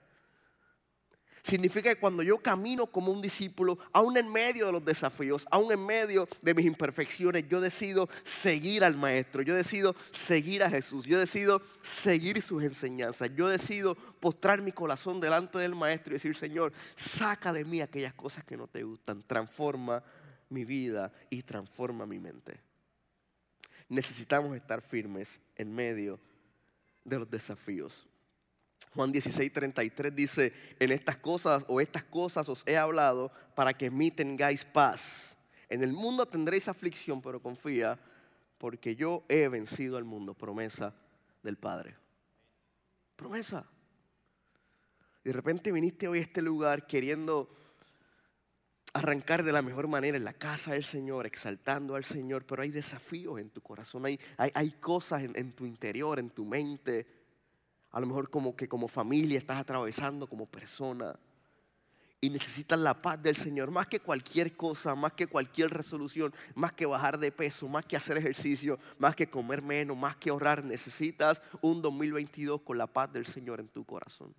Significa 1.43 1.93
que 1.93 1.99
cuando 1.99 2.23
yo 2.23 2.37
camino 2.37 2.87
como 2.87 3.11
un 3.11 3.21
discípulo, 3.21 3.79
aún 3.91 4.17
en 4.17 4.31
medio 4.31 4.65
de 4.65 4.71
los 4.71 4.83
desafíos, 4.83 5.47
aún 5.51 5.71
en 5.71 5.85
medio 5.85 6.27
de 6.41 6.53
mis 6.53 6.65
imperfecciones, 6.65 7.47
yo 7.47 7.61
decido 7.61 8.09
seguir 8.23 8.83
al 8.83 8.97
Maestro, 8.97 9.41
yo 9.41 9.55
decido 9.55 9.95
seguir 10.11 10.63
a 10.63 10.69
Jesús, 10.69 11.05
yo 11.05 11.17
decido 11.17 11.61
seguir 11.81 12.41
sus 12.41 12.63
enseñanzas, 12.63 13.31
yo 13.35 13.47
decido 13.47 13.95
postrar 13.95 14.61
mi 14.61 14.71
corazón 14.71 15.19
delante 15.19 15.57
del 15.59 15.75
Maestro 15.75 16.13
y 16.13 16.15
decir, 16.15 16.35
Señor, 16.35 16.73
saca 16.95 17.53
de 17.53 17.63
mí 17.63 17.81
aquellas 17.81 18.13
cosas 18.13 18.43
que 18.43 18.57
no 18.57 18.67
te 18.67 18.83
gustan, 18.83 19.23
transforma 19.23 20.03
mi 20.49 20.65
vida 20.65 21.13
y 21.29 21.43
transforma 21.43 22.05
mi 22.05 22.19
mente. 22.19 22.59
Necesitamos 23.87 24.55
estar 24.55 24.81
firmes 24.81 25.39
en 25.55 25.73
medio 25.73 26.19
de 27.03 27.19
los 27.19 27.29
desafíos. 27.29 28.08
Juan 28.95 29.11
16, 29.11 29.53
33 29.53 30.15
dice, 30.15 30.53
en 30.79 30.91
estas 30.91 31.17
cosas 31.17 31.63
o 31.67 31.79
estas 31.79 32.03
cosas 32.05 32.49
os 32.49 32.63
he 32.65 32.75
hablado 32.75 33.31
para 33.55 33.73
que 33.73 33.91
me 33.91 34.09
tengáis 34.09 34.65
paz. 34.65 35.37
En 35.69 35.83
el 35.83 35.93
mundo 35.93 36.25
tendréis 36.25 36.67
aflicción, 36.67 37.21
pero 37.21 37.41
confía, 37.41 37.99
porque 38.57 38.95
yo 38.95 39.23
he 39.29 39.47
vencido 39.47 39.97
al 39.97 40.05
mundo. 40.05 40.33
Promesa 40.33 40.93
del 41.43 41.57
Padre. 41.57 41.95
Promesa. 43.15 43.65
De 45.23 45.33
repente 45.33 45.71
viniste 45.71 46.07
hoy 46.07 46.19
a 46.19 46.23
este 46.23 46.41
lugar 46.41 46.87
queriendo 46.87 47.55
arrancar 48.93 49.43
de 49.43 49.51
la 49.51 49.61
mejor 49.61 49.87
manera 49.87 50.17
en 50.17 50.23
la 50.23 50.33
casa 50.33 50.71
del 50.71 50.83
Señor, 50.83 51.27
exaltando 51.27 51.95
al 51.95 52.05
Señor, 52.05 52.45
pero 52.45 52.63
hay 52.63 52.71
desafíos 52.71 53.39
en 53.39 53.51
tu 53.51 53.61
corazón, 53.61 54.07
hay, 54.07 54.19
hay, 54.37 54.71
cosas 54.71 55.21
en, 55.21 55.37
en 55.37 55.51
tu 55.51 55.67
interior, 55.67 56.17
en 56.17 56.31
tu 56.31 56.43
mente 56.43 57.18
a 57.91 57.99
lo 57.99 58.07
mejor 58.07 58.29
como 58.29 58.55
que 58.55 58.67
como 58.67 58.87
familia 58.87 59.37
estás 59.37 59.57
atravesando 59.57 60.27
como 60.27 60.45
persona 60.45 61.17
y 62.21 62.29
necesitas 62.29 62.77
la 62.79 63.01
paz 63.01 63.21
del 63.21 63.35
Señor, 63.35 63.71
más 63.71 63.87
que 63.87 63.99
cualquier 63.99 64.55
cosa, 64.55 64.93
más 64.93 65.13
que 65.13 65.27
cualquier 65.27 65.71
resolución, 65.71 66.33
más 66.53 66.73
que 66.73 66.85
bajar 66.85 67.17
de 67.17 67.31
peso, 67.31 67.67
más 67.67 67.85
que 67.85 67.95
hacer 67.95 68.17
ejercicio, 68.17 68.77
más 68.97 69.15
que 69.15 69.29
comer 69.29 69.61
menos, 69.61 69.95
más 69.95 70.17
que 70.17 70.29
ahorrar, 70.29 70.63
necesitas 70.63 71.41
un 71.61 71.81
2022 71.81 72.61
con 72.61 72.77
la 72.77 72.87
paz 72.87 73.11
del 73.13 73.25
Señor 73.25 73.59
en 73.61 73.69
tu 73.69 73.85
corazón. 73.85 74.35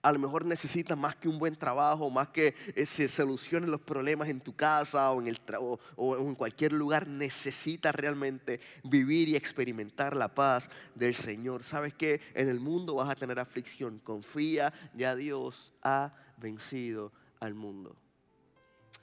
A 0.00 0.12
lo 0.12 0.18
mejor 0.18 0.44
necesitas 0.44 0.96
más 0.96 1.16
que 1.16 1.28
un 1.28 1.38
buen 1.38 1.56
trabajo, 1.56 2.08
más 2.08 2.28
que 2.28 2.54
eh, 2.74 2.86
se 2.86 3.08
solucionen 3.08 3.70
los 3.70 3.80
problemas 3.80 4.28
en 4.28 4.40
tu 4.40 4.54
casa 4.54 5.10
o 5.10 5.20
en, 5.20 5.28
el 5.28 5.38
o, 5.58 5.78
o 5.96 6.18
en 6.18 6.34
cualquier 6.34 6.72
lugar. 6.72 7.06
Necesitas 7.06 7.94
realmente 7.94 8.60
vivir 8.84 9.28
y 9.28 9.36
experimentar 9.36 10.16
la 10.16 10.34
paz 10.34 10.70
del 10.94 11.14
Señor. 11.14 11.64
¿Sabes 11.64 11.94
que 11.94 12.20
En 12.34 12.48
el 12.48 12.60
mundo 12.60 12.94
vas 12.94 13.10
a 13.10 13.14
tener 13.14 13.38
aflicción. 13.38 13.98
Confía, 13.98 14.72
ya 14.94 15.14
Dios 15.14 15.72
ha 15.82 16.14
vencido 16.38 17.12
al 17.40 17.54
mundo. 17.54 17.96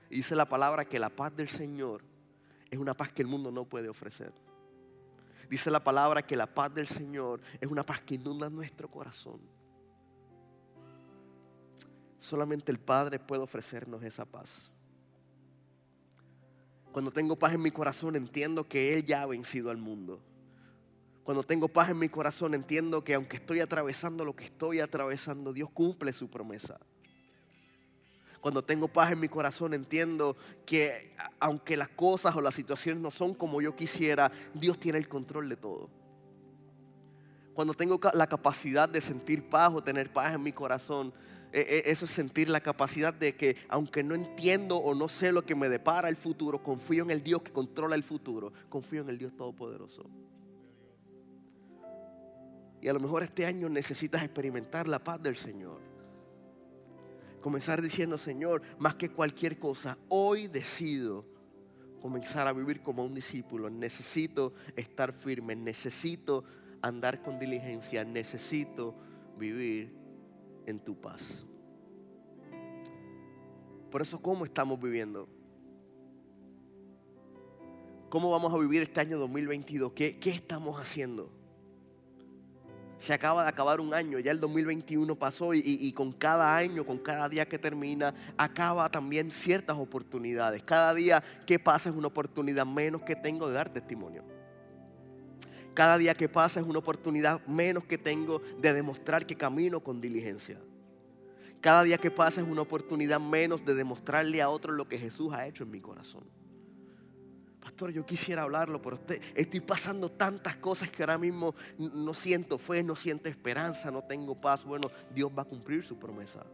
dice 0.09 0.35
la 0.35 0.47
palabra 0.47 0.85
que 0.85 0.97
la 0.97 1.09
paz 1.09 1.35
del 1.35 1.47
Señor 1.47 2.03
es 2.71 2.79
una 2.79 2.93
paz 2.93 3.11
que 3.11 3.21
el 3.21 3.27
mundo 3.27 3.51
no 3.51 3.65
puede 3.65 3.89
ofrecer. 3.89 4.31
Dice 5.49 5.71
la 5.71 5.83
palabra 5.83 6.21
que 6.21 6.35
la 6.35 6.45
paz 6.45 6.73
del 6.73 6.87
Señor 6.87 7.41
es 7.59 7.69
una 7.69 7.83
paz 7.83 8.01
que 8.01 8.15
inunda 8.15 8.49
nuestro 8.49 8.89
corazón. 8.89 9.39
Solamente 12.19 12.71
el 12.71 12.79
Padre 12.79 13.19
puede 13.19 13.41
ofrecernos 13.41 14.03
esa 14.03 14.25
paz. 14.25 14.69
Cuando 16.91 17.11
tengo 17.11 17.37
paz 17.37 17.53
en 17.53 17.61
mi 17.61 17.71
corazón 17.71 18.15
entiendo 18.15 18.67
que 18.67 18.93
Él 18.93 19.05
ya 19.05 19.21
ha 19.21 19.25
vencido 19.25 19.69
al 19.69 19.77
mundo. 19.77 20.19
Cuando 21.23 21.43
tengo 21.43 21.67
paz 21.67 21.89
en 21.89 21.99
mi 21.99 22.09
corazón 22.09 22.55
entiendo 22.55 23.03
que 23.03 23.13
aunque 23.13 23.37
estoy 23.37 23.59
atravesando 23.59 24.25
lo 24.25 24.35
que 24.35 24.45
estoy 24.45 24.79
atravesando, 24.79 25.53
Dios 25.53 25.69
cumple 25.69 26.11
su 26.11 26.29
promesa. 26.29 26.79
Cuando 28.41 28.63
tengo 28.63 28.87
paz 28.87 29.11
en 29.11 29.19
mi 29.19 29.27
corazón 29.27 29.73
entiendo 29.73 30.35
que 30.65 31.13
aunque 31.39 31.77
las 31.77 31.89
cosas 31.89 32.35
o 32.35 32.41
las 32.41 32.55
situaciones 32.55 33.01
no 33.01 33.11
son 33.11 33.33
como 33.33 33.61
yo 33.61 33.75
quisiera, 33.75 34.31
Dios 34.53 34.79
tiene 34.79 34.97
el 34.97 35.07
control 35.07 35.49
de 35.49 35.57
todo. 35.57 35.89
Cuando 37.53 37.73
tengo 37.73 37.99
la 38.13 38.27
capacidad 38.27 38.87
de 38.87 39.01
sentir 39.01 39.49
paz 39.49 39.71
o 39.73 39.83
tener 39.83 40.11
paz 40.11 40.33
en 40.33 40.41
mi 40.41 40.53
corazón, 40.53 41.13
eso 41.51 42.05
es 42.05 42.11
sentir 42.11 42.49
la 42.49 42.59
capacidad 42.59 43.13
de 43.13 43.35
que 43.35 43.57
aunque 43.69 44.03
no 44.03 44.13
entiendo 44.13 44.77
o 44.77 44.93
no 44.93 45.09
sé 45.09 45.31
lo 45.31 45.43
que 45.43 45.55
me 45.55 45.69
depara 45.69 46.09
el 46.09 46.15
futuro, 46.15 46.61
confío 46.61 47.03
en 47.03 47.11
el 47.11 47.23
Dios 47.23 47.41
que 47.41 47.51
controla 47.51 47.95
el 47.95 48.03
futuro, 48.03 48.53
confío 48.69 49.01
en 49.01 49.09
el 49.09 49.17
Dios 49.17 49.35
Todopoderoso. 49.35 50.05
Y 52.81 52.87
a 52.87 52.93
lo 52.93 52.99
mejor 52.99 53.23
este 53.23 53.45
año 53.45 53.67
necesitas 53.67 54.23
experimentar 54.23 54.87
la 54.87 55.03
paz 55.03 55.21
del 55.21 55.35
Señor. 55.35 55.81
Comenzar 57.41 57.81
diciendo, 57.81 58.17
Señor, 58.17 58.61
más 58.77 58.95
que 58.95 59.09
cualquier 59.09 59.57
cosa, 59.57 59.97
hoy 60.07 60.47
decido 60.47 61.25
comenzar 62.01 62.47
a 62.47 62.53
vivir 62.53 62.81
como 62.81 63.03
un 63.03 63.13
discípulo. 63.13 63.69
Necesito 63.69 64.53
estar 64.75 65.13
firme, 65.13 65.55
necesito 65.55 66.43
andar 66.81 67.21
con 67.21 67.39
diligencia, 67.39 68.05
necesito 68.05 68.95
vivir 69.37 69.98
en 70.69 70.79
tu 70.79 70.95
paz. 70.95 71.43
Por 73.91 74.01
eso, 74.01 74.21
¿cómo 74.21 74.45
estamos 74.45 74.79
viviendo? 74.79 75.27
¿Cómo 78.09 78.29
vamos 78.29 78.53
a 78.53 78.57
vivir 78.57 78.83
este 78.83 79.01
año 79.01 79.17
2022? 79.17 79.91
¿Qué, 79.93 80.19
qué 80.19 80.29
estamos 80.29 80.79
haciendo? 80.79 81.31
Se 82.99 83.13
acaba 83.13 83.43
de 83.43 83.49
acabar 83.49 83.79
un 83.79 83.93
año, 83.93 84.19
ya 84.19 84.31
el 84.31 84.39
2021 84.39 85.15
pasó 85.15 85.53
y, 85.53 85.61
y, 85.63 85.93
con 85.93 86.11
cada 86.11 86.55
año, 86.55 86.85
con 86.85 86.97
cada 86.97 87.29
día 87.29 87.47
que 87.47 87.57
termina, 87.57 88.13
acaba 88.37 88.89
también 88.89 89.31
ciertas 89.31 89.77
oportunidades. 89.77 90.63
Cada 90.63 90.93
día 90.93 91.23
que 91.45 91.59
pasa 91.59 91.89
es 91.89 91.95
una 91.95 92.07
oportunidad 92.07 92.65
menos 92.65 93.01
que 93.03 93.15
tengo 93.15 93.47
de 93.47 93.53
dar 93.53 93.69
testimonio. 93.71 94.23
Cada 95.79 95.97
día 95.97 96.13
que 96.13 96.27
pasa 96.27 96.59
es 96.59 96.65
una 96.67 96.79
oportunidad 96.79 97.39
menos 97.47 97.85
que 97.85 97.97
tengo 97.97 98.39
de 98.59 98.73
demostrar 98.73 99.25
que 99.25 99.33
camino 99.33 99.79
con 99.79 100.01
diligencia. 100.01 100.59
Cada 101.61 101.83
día 101.83 101.97
que 101.97 102.11
pasa 102.11 102.41
es 102.41 102.47
una 102.49 102.63
oportunidad 102.63 103.17
menos 103.17 103.63
de 103.63 103.73
demostrarle 103.73 104.41
a 104.41 104.49
otros 104.49 104.75
lo 104.75 104.89
que 104.89 104.97
Jesús 104.97 105.31
ha 105.33 105.47
hecho 105.47 105.63
en 105.63 105.71
mi 105.71 105.79
corazón. 105.79 106.25
Pastor, 107.61 107.91
yo 107.91 108.05
quisiera 108.05 108.41
hablarlo, 108.41 108.81
pero 108.81 108.99
estoy 109.33 109.61
pasando 109.61 110.11
tantas 110.11 110.57
cosas 110.57 110.91
que 110.91 111.01
ahora 111.01 111.17
mismo 111.17 111.55
no 111.77 112.13
siento 112.13 112.57
fe, 112.57 112.83
no 112.83 112.97
siento 112.97 113.29
esperanza, 113.29 113.89
no 113.89 114.03
tengo 114.03 114.35
paz. 114.35 114.65
Bueno, 114.65 114.91
Dios 115.15 115.31
va 115.31 115.43
a 115.43 115.45
cumplir 115.45 115.85
su 115.85 115.97
promesa. 115.97 116.45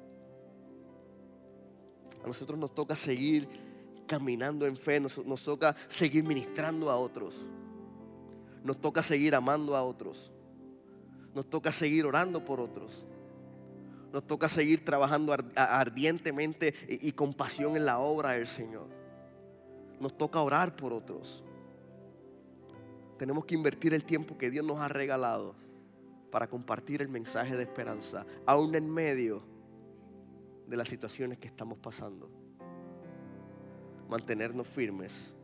A 2.23 2.27
nosotros 2.27 2.59
nos 2.59 2.75
toca 2.75 2.95
seguir 2.95 3.49
caminando 4.05 4.67
en 4.67 4.77
fe, 4.77 4.99
nos, 4.99 5.25
nos 5.25 5.43
toca 5.43 5.75
seguir 5.87 6.23
ministrando 6.23 6.91
a 6.91 6.97
otros. 6.97 7.43
Nos 8.65 8.81
toca 8.81 9.03
seguir 9.03 9.35
amando 9.35 9.75
a 9.75 9.83
otros. 9.83 10.31
Nos 11.35 11.47
toca 11.47 11.71
seguir 11.71 12.03
orando 12.03 12.43
por 12.43 12.59
otros. 12.59 13.05
Nos 14.11 14.25
toca 14.25 14.49
seguir 14.49 14.83
trabajando 14.83 15.35
ardientemente 15.55 16.73
y 16.89 17.11
con 17.11 17.35
pasión 17.35 17.77
en 17.77 17.85
la 17.85 17.99
obra 17.99 18.31
del 18.31 18.47
Señor. 18.47 18.87
Nos 19.99 20.17
toca 20.17 20.41
orar 20.41 20.75
por 20.75 20.93
otros. 20.93 21.43
Tenemos 23.19 23.45
que 23.45 23.53
invertir 23.53 23.93
el 23.93 24.03
tiempo 24.03 24.35
que 24.35 24.49
Dios 24.49 24.65
nos 24.65 24.79
ha 24.79 24.87
regalado 24.87 25.53
para 26.31 26.47
compartir 26.47 27.03
el 27.03 27.07
mensaje 27.07 27.55
de 27.55 27.61
esperanza, 27.61 28.25
aún 28.47 28.73
en 28.73 28.91
medio 28.91 29.43
de 30.65 30.75
las 30.75 30.87
situaciones 30.87 31.37
que 31.37 31.47
estamos 31.47 31.77
pasando. 31.77 32.31
Mantenernos 34.09 34.67
firmes 34.67 35.34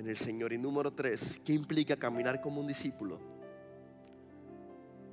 en 0.00 0.08
el 0.08 0.16
Señor. 0.16 0.52
Y 0.52 0.58
número 0.58 0.90
tres, 0.90 1.38
¿qué 1.44 1.52
implica 1.52 1.94
caminar 1.96 2.40
como 2.40 2.60
un 2.60 2.66
discípulo? 2.66 3.18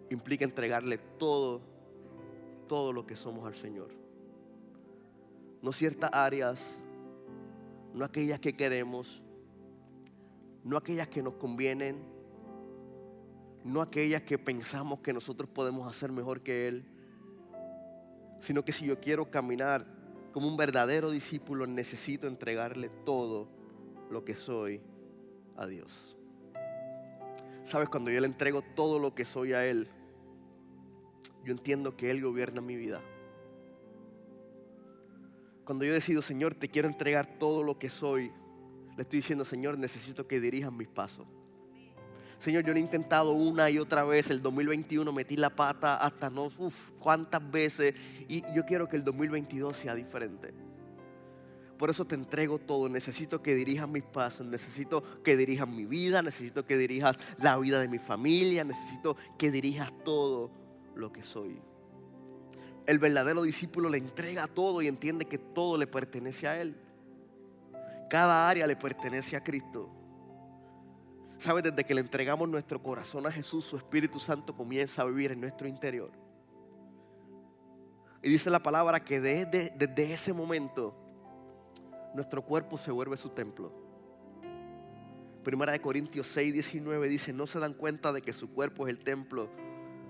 Implica 0.09 0.45
entregarle 0.45 0.97
todo, 0.97 1.61
todo 2.67 2.93
lo 2.93 3.05
que 3.05 3.17
somos 3.17 3.45
al 3.45 3.55
Señor. 3.55 3.89
No 5.61 5.73
ciertas 5.73 6.09
áreas, 6.13 6.79
no 7.93 8.05
aquellas 8.05 8.39
que 8.39 8.55
queremos, 8.55 9.21
no 10.63 10.77
aquellas 10.77 11.09
que 11.09 11.21
nos 11.21 11.33
convienen, 11.33 11.97
no 13.65 13.81
aquellas 13.81 14.21
que 14.21 14.37
pensamos 14.37 15.01
que 15.01 15.11
nosotros 15.11 15.49
podemos 15.49 15.85
hacer 15.89 16.13
mejor 16.13 16.41
que 16.41 16.69
Él, 16.69 16.85
sino 18.39 18.63
que 18.63 18.71
si 18.71 18.85
yo 18.85 19.01
quiero 19.01 19.29
caminar 19.29 19.85
como 20.31 20.47
un 20.47 20.55
verdadero 20.55 21.11
discípulo, 21.11 21.67
necesito 21.67 22.27
entregarle 22.27 22.87
todo 23.03 23.56
lo 24.09 24.23
que 24.23 24.35
soy 24.35 24.81
a 25.55 25.65
Dios. 25.65 26.15
Sabes, 27.63 27.89
cuando 27.89 28.11
yo 28.11 28.21
le 28.21 28.27
entrego 28.27 28.61
todo 28.61 28.99
lo 28.99 29.13
que 29.13 29.25
soy 29.25 29.53
a 29.53 29.65
Él, 29.65 29.87
yo 31.43 31.51
entiendo 31.51 31.97
que 31.97 32.09
Él 32.09 32.21
gobierna 32.21 32.61
mi 32.61 32.75
vida. 32.75 33.01
Cuando 35.65 35.83
yo 35.83 35.93
decido, 35.93 36.21
Señor, 36.21 36.55
te 36.55 36.69
quiero 36.69 36.87
entregar 36.87 37.39
todo 37.39 37.63
lo 37.63 37.77
que 37.77 37.89
soy, 37.89 38.31
le 38.95 39.01
estoy 39.01 39.19
diciendo, 39.19 39.43
Señor, 39.43 39.77
necesito 39.77 40.27
que 40.27 40.39
dirijas 40.39 40.71
mis 40.71 40.87
pasos. 40.87 41.27
Señor, 42.39 42.63
yo 42.63 42.71
lo 42.71 42.77
he 42.77 42.81
intentado 42.81 43.31
una 43.31 43.69
y 43.69 43.79
otra 43.79 44.03
vez. 44.03 44.29
El 44.29 44.41
2021 44.41 45.11
metí 45.11 45.35
la 45.35 45.49
pata 45.49 45.97
hasta 45.97 46.29
no, 46.29 46.51
uff, 46.57 46.91
cuántas 46.99 47.51
veces. 47.51 47.95
Y 48.27 48.43
yo 48.53 48.63
quiero 48.65 48.87
que 48.87 48.95
el 48.95 49.03
2022 49.03 49.75
sea 49.75 49.95
diferente. 49.95 50.53
Por 51.77 51.89
eso 51.89 52.05
te 52.05 52.15
entrego 52.15 52.59
todo. 52.59 52.89
Necesito 52.89 53.41
que 53.41 53.55
dirijas 53.55 53.87
mis 53.89 54.03
pasos. 54.03 54.45
Necesito 54.45 55.03
que 55.23 55.37
dirijas 55.37 55.67
mi 55.67 55.85
vida. 55.85 56.21
Necesito 56.21 56.65
que 56.65 56.77
dirijas 56.77 57.17
la 57.37 57.57
vida 57.57 57.79
de 57.79 57.87
mi 57.87 57.99
familia. 57.99 58.63
Necesito 58.63 59.15
que 59.37 59.51
dirijas 59.51 59.91
todo 60.03 60.51
lo 60.95 61.11
que 61.11 61.23
soy. 61.23 61.61
El 62.85 62.99
verdadero 62.99 63.41
discípulo 63.41 63.89
le 63.89 63.97
entrega 63.97 64.47
todo 64.47 64.81
y 64.81 64.87
entiende 64.87 65.25
que 65.25 65.37
todo 65.37 65.77
le 65.77 65.87
pertenece 65.87 66.47
a 66.47 66.59
Él. 66.59 66.75
Cada 68.09 68.49
área 68.49 68.65
le 68.65 68.75
pertenece 68.75 69.35
a 69.35 69.43
Cristo. 69.43 69.89
¿Sabes? 71.37 71.63
Desde 71.63 71.83
que 71.83 71.93
le 71.93 72.01
entregamos 72.01 72.49
nuestro 72.49 72.81
corazón 72.81 73.27
a 73.27 73.31
Jesús, 73.31 73.65
su 73.65 73.77
Espíritu 73.77 74.19
Santo 74.19 74.55
comienza 74.55 75.01
a 75.01 75.05
vivir 75.05 75.31
en 75.31 75.41
nuestro 75.41 75.67
interior. 75.67 76.11
Y 78.23 78.29
dice 78.29 78.49
la 78.49 78.63
palabra 78.63 79.03
que 79.03 79.21
desde, 79.21 80.13
ese 80.13 80.33
momento 80.33 80.95
nuestro 82.17 82.41
cuerpo 82.41 82.79
se 82.79 82.89
vuelve 82.89 83.15
su 83.15 83.29
templo. 83.29 83.71
Primera 85.43 85.71
de 85.71 85.79
Corintios 85.79 86.25
6, 86.33 86.51
19 86.51 87.07
dice, 87.07 87.31
no 87.31 87.45
se 87.45 87.59
dan 87.59 87.75
cuenta 87.75 88.11
de 88.11 88.23
que 88.23 88.33
su 88.33 88.49
cuerpo 88.49 88.87
es 88.87 88.89
el 88.89 89.03
templo 89.03 89.51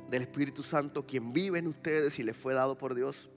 del 0.10 0.22
Espíritu 0.22 0.63
Santo, 0.63 1.06
quien 1.06 1.34
vive 1.34 1.60
en 1.60 1.67
ustedes 1.67 2.17
y 2.17 2.24
les 2.24 2.38
fue 2.38 2.54
dado 2.54 2.78
por 2.78 2.96
Dios. 2.96 3.30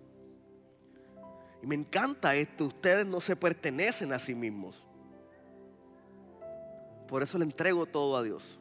Y 1.61 1.67
me 1.67 1.75
encanta 1.75 2.37
esto, 2.37 2.67
ustedes 2.67 3.07
no 3.07 3.21
se 3.21 3.35
pertenecen 3.35 4.13
a 4.13 4.21
sí 4.21 4.37
mismos. 4.37 4.77
Por 7.09 7.25
eso 7.25 7.39
le 7.39 7.47
entrego 7.47 7.87
todo 7.87 8.17
a 8.17 8.23
Dios. 8.23 8.57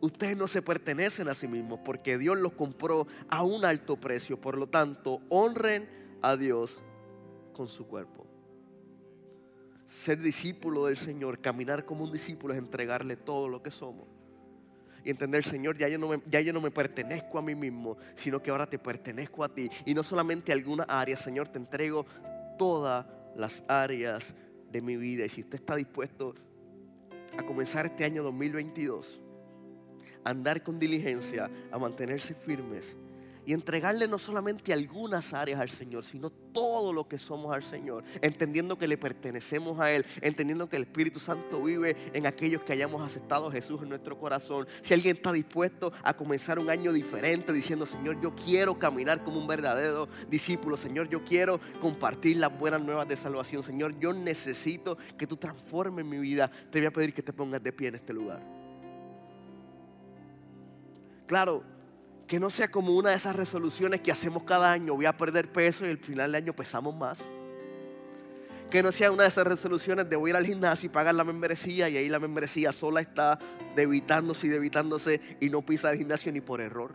Ustedes 0.00 0.38
no 0.38 0.48
se 0.48 0.62
pertenecen 0.62 1.28
a 1.28 1.34
sí 1.34 1.46
mismos 1.46 1.80
porque 1.84 2.16
Dios 2.16 2.38
los 2.38 2.54
compró 2.54 3.06
a 3.28 3.42
un 3.42 3.66
alto 3.66 3.98
precio. 3.98 4.40
Por 4.40 4.56
lo 4.56 4.68
tanto, 4.68 5.20
honren 5.28 5.86
a 6.22 6.38
Dios 6.38 6.82
con 7.52 7.68
su 7.68 7.86
cuerpo 7.86 8.29
ser 9.90 10.20
discípulo 10.22 10.86
del 10.86 10.96
Señor, 10.96 11.40
caminar 11.40 11.84
como 11.84 12.04
un 12.04 12.12
discípulo 12.12 12.54
es 12.54 12.58
entregarle 12.58 13.16
todo 13.16 13.48
lo 13.48 13.62
que 13.62 13.70
somos. 13.72 14.06
y 15.02 15.10
entender, 15.10 15.42
Señor, 15.42 15.78
ya 15.78 15.88
yo, 15.88 15.98
no 15.98 16.08
me, 16.08 16.20
ya 16.30 16.42
yo 16.42 16.52
no 16.52 16.60
me 16.60 16.70
pertenezco 16.70 17.38
a 17.38 17.42
mí 17.42 17.54
mismo, 17.54 17.96
sino 18.14 18.42
que 18.42 18.50
ahora 18.50 18.68
te 18.68 18.78
pertenezco 18.78 19.42
a 19.42 19.48
ti. 19.48 19.68
Y 19.86 19.94
no 19.94 20.02
solamente 20.02 20.52
a 20.52 20.54
algunas 20.54 20.86
áreas, 20.90 21.20
Señor, 21.20 21.48
te 21.48 21.58
entrego 21.58 22.04
todas 22.58 23.06
las 23.34 23.64
áreas 23.66 24.34
de 24.70 24.82
mi 24.82 24.96
vida. 24.96 25.24
Y 25.24 25.30
si 25.30 25.40
usted 25.40 25.54
está 25.54 25.74
dispuesto 25.74 26.34
a 27.36 27.42
comenzar 27.42 27.86
este 27.86 28.04
año 28.04 28.22
2022, 28.22 29.20
a 30.22 30.30
andar 30.30 30.62
con 30.62 30.78
diligencia, 30.78 31.50
a 31.72 31.78
mantenerse 31.78 32.34
firmes, 32.34 32.94
y 33.46 33.52
entregarle 33.52 34.06
no 34.06 34.18
solamente 34.18 34.72
algunas 34.72 35.32
áreas 35.32 35.60
al 35.60 35.70
Señor, 35.70 36.04
sino 36.04 36.30
todo 36.30 36.92
lo 36.92 37.08
que 37.08 37.18
somos 37.18 37.54
al 37.54 37.62
Señor, 37.62 38.04
entendiendo 38.20 38.76
que 38.76 38.86
le 38.86 38.98
pertenecemos 38.98 39.78
a 39.80 39.92
Él, 39.92 40.04
entendiendo 40.20 40.68
que 40.68 40.76
el 40.76 40.82
Espíritu 40.82 41.20
Santo 41.20 41.62
vive 41.62 41.96
en 42.12 42.26
aquellos 42.26 42.62
que 42.62 42.72
hayamos 42.72 43.02
aceptado 43.02 43.48
a 43.48 43.52
Jesús 43.52 43.82
en 43.82 43.88
nuestro 43.88 44.18
corazón. 44.18 44.66
Si 44.82 44.94
alguien 44.94 45.16
está 45.16 45.32
dispuesto 45.32 45.92
a 46.02 46.14
comenzar 46.14 46.58
un 46.58 46.70
año 46.70 46.92
diferente 46.92 47.52
diciendo, 47.52 47.86
Señor, 47.86 48.20
yo 48.20 48.34
quiero 48.34 48.78
caminar 48.78 49.24
como 49.24 49.38
un 49.38 49.46
verdadero 49.46 50.08
discípulo, 50.28 50.76
Señor, 50.76 51.08
yo 51.08 51.24
quiero 51.24 51.60
compartir 51.80 52.36
las 52.36 52.56
buenas 52.56 52.82
nuevas 52.82 53.08
de 53.08 53.16
salvación, 53.16 53.62
Señor, 53.62 53.98
yo 53.98 54.12
necesito 54.12 54.96
que 55.16 55.26
tú 55.26 55.36
transformes 55.36 56.04
mi 56.04 56.18
vida, 56.18 56.50
te 56.70 56.78
voy 56.78 56.86
a 56.86 56.90
pedir 56.90 57.14
que 57.14 57.22
te 57.22 57.32
pongas 57.32 57.62
de 57.62 57.72
pie 57.72 57.88
en 57.88 57.94
este 57.96 58.12
lugar. 58.12 58.40
Claro, 61.26 61.62
que 62.30 62.38
no 62.38 62.48
sea 62.48 62.68
como 62.68 62.94
una 62.94 63.10
de 63.10 63.16
esas 63.16 63.34
resoluciones 63.34 64.02
que 64.02 64.12
hacemos 64.12 64.44
cada 64.44 64.70
año, 64.70 64.94
voy 64.94 65.04
a 65.04 65.16
perder 65.16 65.50
peso 65.50 65.84
y 65.84 65.88
al 65.88 65.98
final 65.98 66.30
del 66.30 66.44
año 66.44 66.54
pesamos 66.54 66.94
más. 66.94 67.18
Que 68.70 68.84
no 68.84 68.92
sea 68.92 69.10
una 69.10 69.24
de 69.24 69.30
esas 69.30 69.44
resoluciones 69.44 70.08
de 70.08 70.14
voy 70.14 70.30
a 70.30 70.34
ir 70.34 70.36
al 70.36 70.46
gimnasio 70.46 70.86
y 70.86 70.90
pagar 70.90 71.16
la 71.16 71.24
membresía 71.24 71.88
y 71.88 71.96
ahí 71.96 72.08
la 72.08 72.20
membresía 72.20 72.70
sola 72.70 73.00
está 73.00 73.36
debitándose 73.74 74.46
y 74.46 74.50
debitándose 74.50 75.20
y 75.40 75.50
no 75.50 75.62
pisa 75.62 75.90
el 75.90 75.98
gimnasio 75.98 76.30
ni 76.30 76.40
por 76.40 76.60
error. 76.60 76.94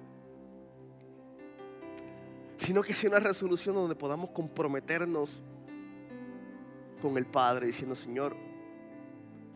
Sino 2.56 2.82
que 2.82 2.94
sea 2.94 3.10
una 3.10 3.20
resolución 3.20 3.76
donde 3.76 3.96
podamos 3.96 4.30
comprometernos 4.30 5.32
con 7.02 7.18
el 7.18 7.26
Padre 7.26 7.68
diciendo, 7.68 7.94
Señor, 7.94 8.38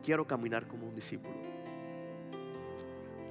quiero 0.03 0.27
caminar 0.27 0.67
como 0.67 0.89
un 0.89 0.95
discípulo 0.95 1.48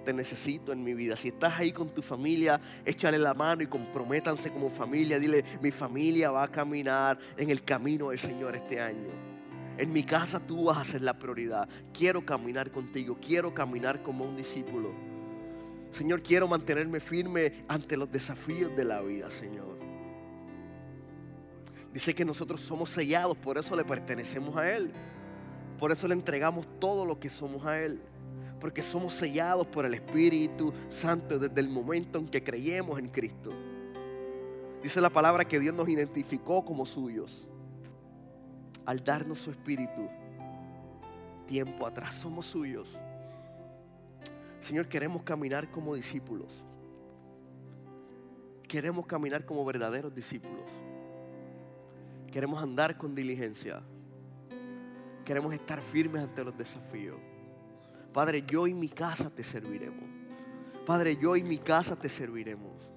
te 0.08 0.14
necesito 0.14 0.72
en 0.72 0.82
mi 0.82 0.94
vida. 0.94 1.16
Si 1.16 1.28
estás 1.28 1.58
ahí 1.58 1.70
con 1.70 1.90
tu 1.90 2.00
familia, 2.00 2.58
échale 2.86 3.18
la 3.18 3.34
mano 3.34 3.62
y 3.62 3.66
comprométanse 3.66 4.50
como 4.50 4.70
familia. 4.70 5.18
Dile, 5.18 5.44
mi 5.60 5.70
familia 5.70 6.30
va 6.30 6.44
a 6.44 6.48
caminar 6.48 7.18
en 7.36 7.50
el 7.50 7.62
camino 7.62 8.08
del 8.08 8.18
Señor 8.18 8.56
este 8.56 8.80
año. 8.80 9.10
En 9.76 9.92
mi 9.92 10.02
casa 10.04 10.40
tú 10.40 10.64
vas 10.64 10.78
a 10.78 10.84
ser 10.92 11.02
la 11.02 11.18
prioridad. 11.18 11.68
Quiero 11.92 12.24
caminar 12.24 12.70
contigo, 12.70 13.18
quiero 13.20 13.52
caminar 13.52 14.02
como 14.02 14.24
un 14.24 14.34
discípulo. 14.34 14.94
Señor, 15.90 16.22
quiero 16.22 16.48
mantenerme 16.48 17.00
firme 17.00 17.66
ante 17.68 17.98
los 17.98 18.10
desafíos 18.10 18.74
de 18.74 18.86
la 18.86 19.02
vida, 19.02 19.30
Señor. 19.30 19.78
Dice 21.92 22.14
que 22.14 22.24
nosotros 22.24 22.62
somos 22.62 22.88
sellados, 22.88 23.36
por 23.36 23.58
eso 23.58 23.76
le 23.76 23.84
pertenecemos 23.84 24.56
a 24.56 24.74
Él. 24.74 24.90
Por 25.78 25.92
eso 25.92 26.08
le 26.08 26.14
entregamos 26.14 26.66
todo 26.80 27.04
lo 27.04 27.20
que 27.20 27.28
somos 27.28 27.66
a 27.66 27.78
Él 27.78 28.00
porque 28.60 28.82
somos 28.82 29.12
sellados 29.12 29.66
por 29.66 29.84
el 29.84 29.94
Espíritu 29.94 30.72
Santo 30.88 31.38
desde 31.38 31.60
el 31.60 31.68
momento 31.68 32.18
en 32.18 32.28
que 32.28 32.42
creemos 32.42 32.98
en 32.98 33.08
Cristo. 33.08 33.52
Dice 34.82 35.00
la 35.00 35.10
palabra 35.10 35.44
que 35.44 35.58
Dios 35.58 35.74
nos 35.74 35.88
identificó 35.88 36.64
como 36.64 36.86
suyos 36.86 37.46
al 38.86 39.02
darnos 39.04 39.38
su 39.38 39.50
Espíritu. 39.50 40.08
Tiempo 41.46 41.86
atrás 41.86 42.14
somos 42.14 42.46
suyos. 42.46 42.88
Señor, 44.60 44.88
queremos 44.88 45.22
caminar 45.22 45.70
como 45.70 45.94
discípulos. 45.94 46.62
Queremos 48.66 49.06
caminar 49.06 49.44
como 49.44 49.64
verdaderos 49.64 50.14
discípulos. 50.14 50.70
Queremos 52.30 52.62
andar 52.62 52.98
con 52.98 53.14
diligencia. 53.14 53.82
Queremos 55.24 55.52
estar 55.54 55.80
firmes 55.80 56.22
ante 56.22 56.44
los 56.44 56.56
desafíos. 56.56 57.16
Padre, 58.12 58.44
yo 58.46 58.66
y 58.66 58.74
mi 58.74 58.88
casa 58.88 59.30
te 59.30 59.42
serviremos. 59.42 60.04
Padre, 60.86 61.16
yo 61.16 61.36
y 61.36 61.42
mi 61.42 61.58
casa 61.58 61.96
te 61.96 62.08
serviremos. 62.08 62.88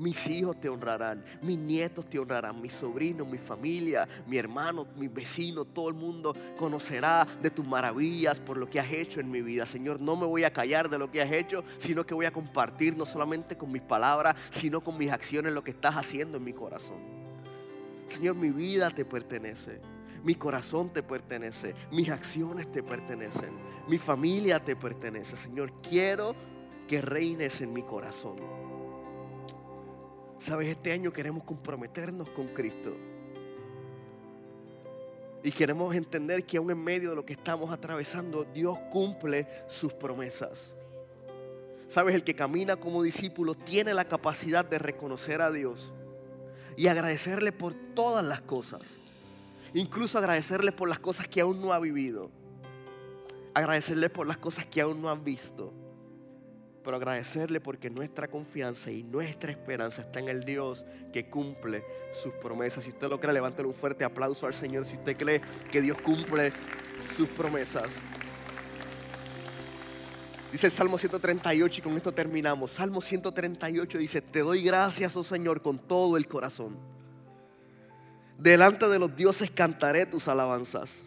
Mis 0.00 0.28
hijos 0.28 0.58
te 0.58 0.70
honrarán, 0.70 1.22
mis 1.42 1.58
nietos 1.58 2.08
te 2.08 2.18
honrarán, 2.18 2.58
mis 2.62 2.72
sobrinos, 2.72 3.28
mi 3.28 3.36
familia, 3.36 4.08
mi 4.26 4.38
hermano, 4.38 4.86
mis 4.96 5.12
vecinos, 5.12 5.74
todo 5.74 5.90
el 5.90 5.94
mundo 5.94 6.34
conocerá 6.56 7.26
de 7.42 7.50
tus 7.50 7.66
maravillas 7.66 8.40
por 8.40 8.56
lo 8.56 8.66
que 8.70 8.80
has 8.80 8.90
hecho 8.90 9.20
en 9.20 9.30
mi 9.30 9.42
vida. 9.42 9.66
Señor, 9.66 10.00
no 10.00 10.16
me 10.16 10.24
voy 10.24 10.44
a 10.44 10.52
callar 10.54 10.88
de 10.88 10.96
lo 10.96 11.10
que 11.10 11.20
has 11.20 11.30
hecho, 11.30 11.64
sino 11.76 12.06
que 12.06 12.14
voy 12.14 12.24
a 12.24 12.32
compartir 12.32 12.96
no 12.96 13.04
solamente 13.04 13.58
con 13.58 13.70
mis 13.70 13.82
palabras, 13.82 14.36
sino 14.48 14.80
con 14.80 14.96
mis 14.96 15.10
acciones 15.10 15.52
lo 15.52 15.62
que 15.62 15.72
estás 15.72 15.94
haciendo 15.96 16.38
en 16.38 16.44
mi 16.44 16.54
corazón. 16.54 16.96
Señor, 18.08 18.36
mi 18.36 18.48
vida 18.48 18.90
te 18.90 19.04
pertenece. 19.04 19.82
Mi 20.22 20.34
corazón 20.34 20.92
te 20.92 21.02
pertenece, 21.02 21.74
mis 21.90 22.10
acciones 22.10 22.70
te 22.70 22.82
pertenecen, 22.82 23.54
mi 23.88 23.98
familia 23.98 24.58
te 24.58 24.76
pertenece. 24.76 25.36
Señor, 25.36 25.72
quiero 25.82 26.34
que 26.86 27.00
reines 27.00 27.60
en 27.60 27.72
mi 27.72 27.82
corazón. 27.82 28.36
Sabes, 30.38 30.68
este 30.68 30.92
año 30.92 31.12
queremos 31.12 31.44
comprometernos 31.44 32.28
con 32.30 32.48
Cristo. 32.48 32.94
Y 35.42 35.52
queremos 35.52 35.94
entender 35.94 36.44
que 36.44 36.58
aún 36.58 36.70
en 36.70 36.82
medio 36.82 37.10
de 37.10 37.16
lo 37.16 37.24
que 37.24 37.32
estamos 37.32 37.70
atravesando, 37.70 38.44
Dios 38.44 38.78
cumple 38.92 39.46
sus 39.68 39.92
promesas. 39.92 40.74
Sabes, 41.88 42.14
el 42.14 42.24
que 42.24 42.34
camina 42.34 42.76
como 42.76 43.02
discípulo 43.02 43.54
tiene 43.54 43.94
la 43.94 44.04
capacidad 44.04 44.64
de 44.64 44.78
reconocer 44.78 45.40
a 45.40 45.50
Dios 45.50 45.92
y 46.76 46.86
agradecerle 46.88 47.52
por 47.52 47.74
todas 47.94 48.24
las 48.24 48.42
cosas. 48.42 48.82
Incluso 49.74 50.18
agradecerle 50.18 50.72
por 50.72 50.88
las 50.88 50.98
cosas 50.98 51.28
que 51.28 51.40
aún 51.40 51.60
no 51.60 51.72
ha 51.72 51.78
vivido. 51.78 52.30
Agradecerle 53.54 54.10
por 54.10 54.26
las 54.26 54.38
cosas 54.38 54.66
que 54.66 54.80
aún 54.80 55.00
no 55.00 55.10
han 55.10 55.22
visto. 55.22 55.72
Pero 56.82 56.96
agradecerle 56.96 57.60
porque 57.60 57.90
nuestra 57.90 58.26
confianza 58.28 58.90
y 58.90 59.02
nuestra 59.02 59.50
esperanza 59.50 60.02
está 60.02 60.18
en 60.18 60.28
el 60.28 60.44
Dios 60.44 60.84
que 61.12 61.28
cumple 61.28 61.84
sus 62.12 62.32
promesas. 62.34 62.84
Si 62.84 62.90
usted 62.90 63.08
lo 63.08 63.20
cree, 63.20 63.34
levántele 63.34 63.68
un 63.68 63.74
fuerte 63.74 64.04
aplauso 64.04 64.46
al 64.46 64.54
Señor. 64.54 64.84
Si 64.86 64.96
usted 64.96 65.16
cree 65.16 65.40
que 65.70 65.80
Dios 65.80 66.00
cumple 66.00 66.52
sus 67.16 67.28
promesas. 67.28 67.90
Dice 70.50 70.66
el 70.66 70.72
Salmo 70.72 70.98
138 70.98 71.80
y 71.80 71.82
con 71.82 71.96
esto 71.96 72.12
terminamos. 72.12 72.72
Salmo 72.72 73.00
138 73.00 73.98
dice, 73.98 74.20
te 74.20 74.40
doy 74.40 74.64
gracias, 74.64 75.14
oh 75.14 75.22
Señor, 75.22 75.62
con 75.62 75.78
todo 75.78 76.16
el 76.16 76.26
corazón 76.26 76.89
Delante 78.40 78.88
de 78.88 78.98
los 78.98 79.14
dioses 79.14 79.50
cantaré 79.50 80.06
tus 80.06 80.26
alabanzas. 80.26 81.02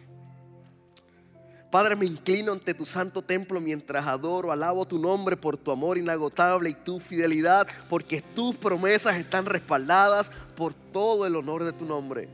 Padre, 1.68 1.96
me 1.96 2.06
inclino 2.06 2.52
ante 2.52 2.72
tu 2.72 2.86
santo 2.86 3.22
templo 3.22 3.60
mientras 3.60 4.06
adoro, 4.06 4.52
alabo 4.52 4.86
tu 4.86 4.96
nombre 4.96 5.36
por 5.36 5.56
tu 5.56 5.72
amor 5.72 5.98
inagotable 5.98 6.70
y 6.70 6.74
tu 6.74 7.00
fidelidad, 7.00 7.66
porque 7.88 8.22
tus 8.22 8.54
promesas 8.54 9.16
están 9.16 9.46
respaldadas 9.46 10.30
por 10.54 10.72
todo 10.72 11.26
el 11.26 11.34
honor 11.34 11.64
de 11.64 11.72
tu 11.72 11.84
nombre. 11.84 12.28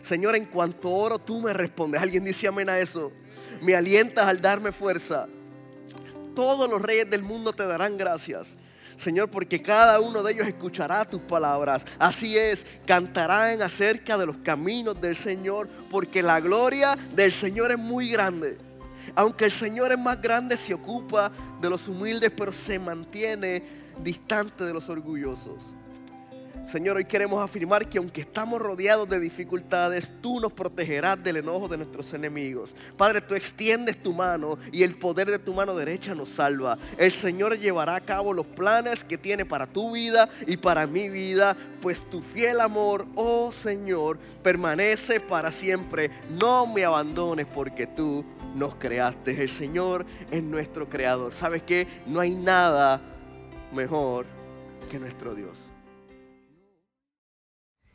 Señor, 0.00 0.36
en 0.36 0.46
cuanto 0.46 0.88
oro, 0.88 1.18
tú 1.18 1.42
me 1.42 1.52
respondes. 1.52 2.00
Alguien 2.00 2.24
dice 2.24 2.48
amén 2.48 2.70
a 2.70 2.78
eso. 2.78 3.12
Me 3.60 3.76
alientas 3.76 4.26
al 4.26 4.40
darme 4.40 4.72
fuerza. 4.72 5.28
Todos 6.34 6.70
los 6.70 6.80
reyes 6.80 7.10
del 7.10 7.22
mundo 7.22 7.52
te 7.52 7.66
darán 7.66 7.98
gracias. 7.98 8.56
Señor, 8.96 9.30
porque 9.30 9.60
cada 9.60 10.00
uno 10.00 10.22
de 10.22 10.32
ellos 10.32 10.46
escuchará 10.46 11.04
tus 11.04 11.20
palabras. 11.20 11.84
Así 11.98 12.36
es, 12.36 12.64
cantarán 12.86 13.62
acerca 13.62 14.16
de 14.16 14.26
los 14.26 14.36
caminos 14.38 15.00
del 15.00 15.16
Señor, 15.16 15.68
porque 15.90 16.22
la 16.22 16.40
gloria 16.40 16.96
del 17.14 17.32
Señor 17.32 17.72
es 17.72 17.78
muy 17.78 18.10
grande. 18.10 18.58
Aunque 19.14 19.44
el 19.44 19.52
Señor 19.52 19.92
es 19.92 19.98
más 19.98 20.20
grande, 20.20 20.56
se 20.56 20.74
ocupa 20.74 21.30
de 21.60 21.68
los 21.68 21.88
humildes, 21.88 22.30
pero 22.36 22.52
se 22.52 22.78
mantiene 22.78 23.62
distante 24.02 24.64
de 24.64 24.72
los 24.72 24.88
orgullosos. 24.88 25.64
Señor, 26.64 26.96
hoy 26.96 27.04
queremos 27.04 27.42
afirmar 27.42 27.88
que 27.88 27.98
aunque 27.98 28.20
estamos 28.20 28.60
rodeados 28.60 29.08
de 29.08 29.18
dificultades, 29.18 30.12
tú 30.22 30.38
nos 30.38 30.52
protegerás 30.52 31.22
del 31.22 31.38
enojo 31.38 31.66
de 31.66 31.76
nuestros 31.76 32.14
enemigos. 32.14 32.72
Padre, 32.96 33.20
tú 33.20 33.34
extiendes 33.34 34.00
tu 34.00 34.12
mano 34.12 34.56
y 34.70 34.84
el 34.84 34.94
poder 34.94 35.28
de 35.28 35.40
tu 35.40 35.52
mano 35.52 35.74
derecha 35.74 36.14
nos 36.14 36.28
salva. 36.28 36.78
El 36.96 37.10
Señor 37.10 37.58
llevará 37.58 37.96
a 37.96 38.00
cabo 38.00 38.32
los 38.32 38.46
planes 38.46 39.02
que 39.02 39.18
tiene 39.18 39.44
para 39.44 39.66
tu 39.66 39.92
vida 39.92 40.28
y 40.46 40.56
para 40.56 40.86
mi 40.86 41.08
vida, 41.08 41.56
pues 41.80 42.08
tu 42.08 42.22
fiel 42.22 42.60
amor, 42.60 43.06
oh 43.16 43.50
Señor, 43.50 44.18
permanece 44.42 45.18
para 45.18 45.50
siempre. 45.50 46.10
No 46.30 46.66
me 46.66 46.84
abandones 46.84 47.46
porque 47.46 47.88
tú 47.88 48.24
nos 48.54 48.76
creaste. 48.76 49.42
El 49.42 49.50
Señor 49.50 50.06
es 50.30 50.42
nuestro 50.42 50.88
creador. 50.88 51.34
¿Sabes 51.34 51.64
qué? 51.64 51.88
No 52.06 52.20
hay 52.20 52.30
nada 52.30 53.00
mejor 53.72 54.26
que 54.88 55.00
nuestro 55.00 55.34
Dios. 55.34 55.71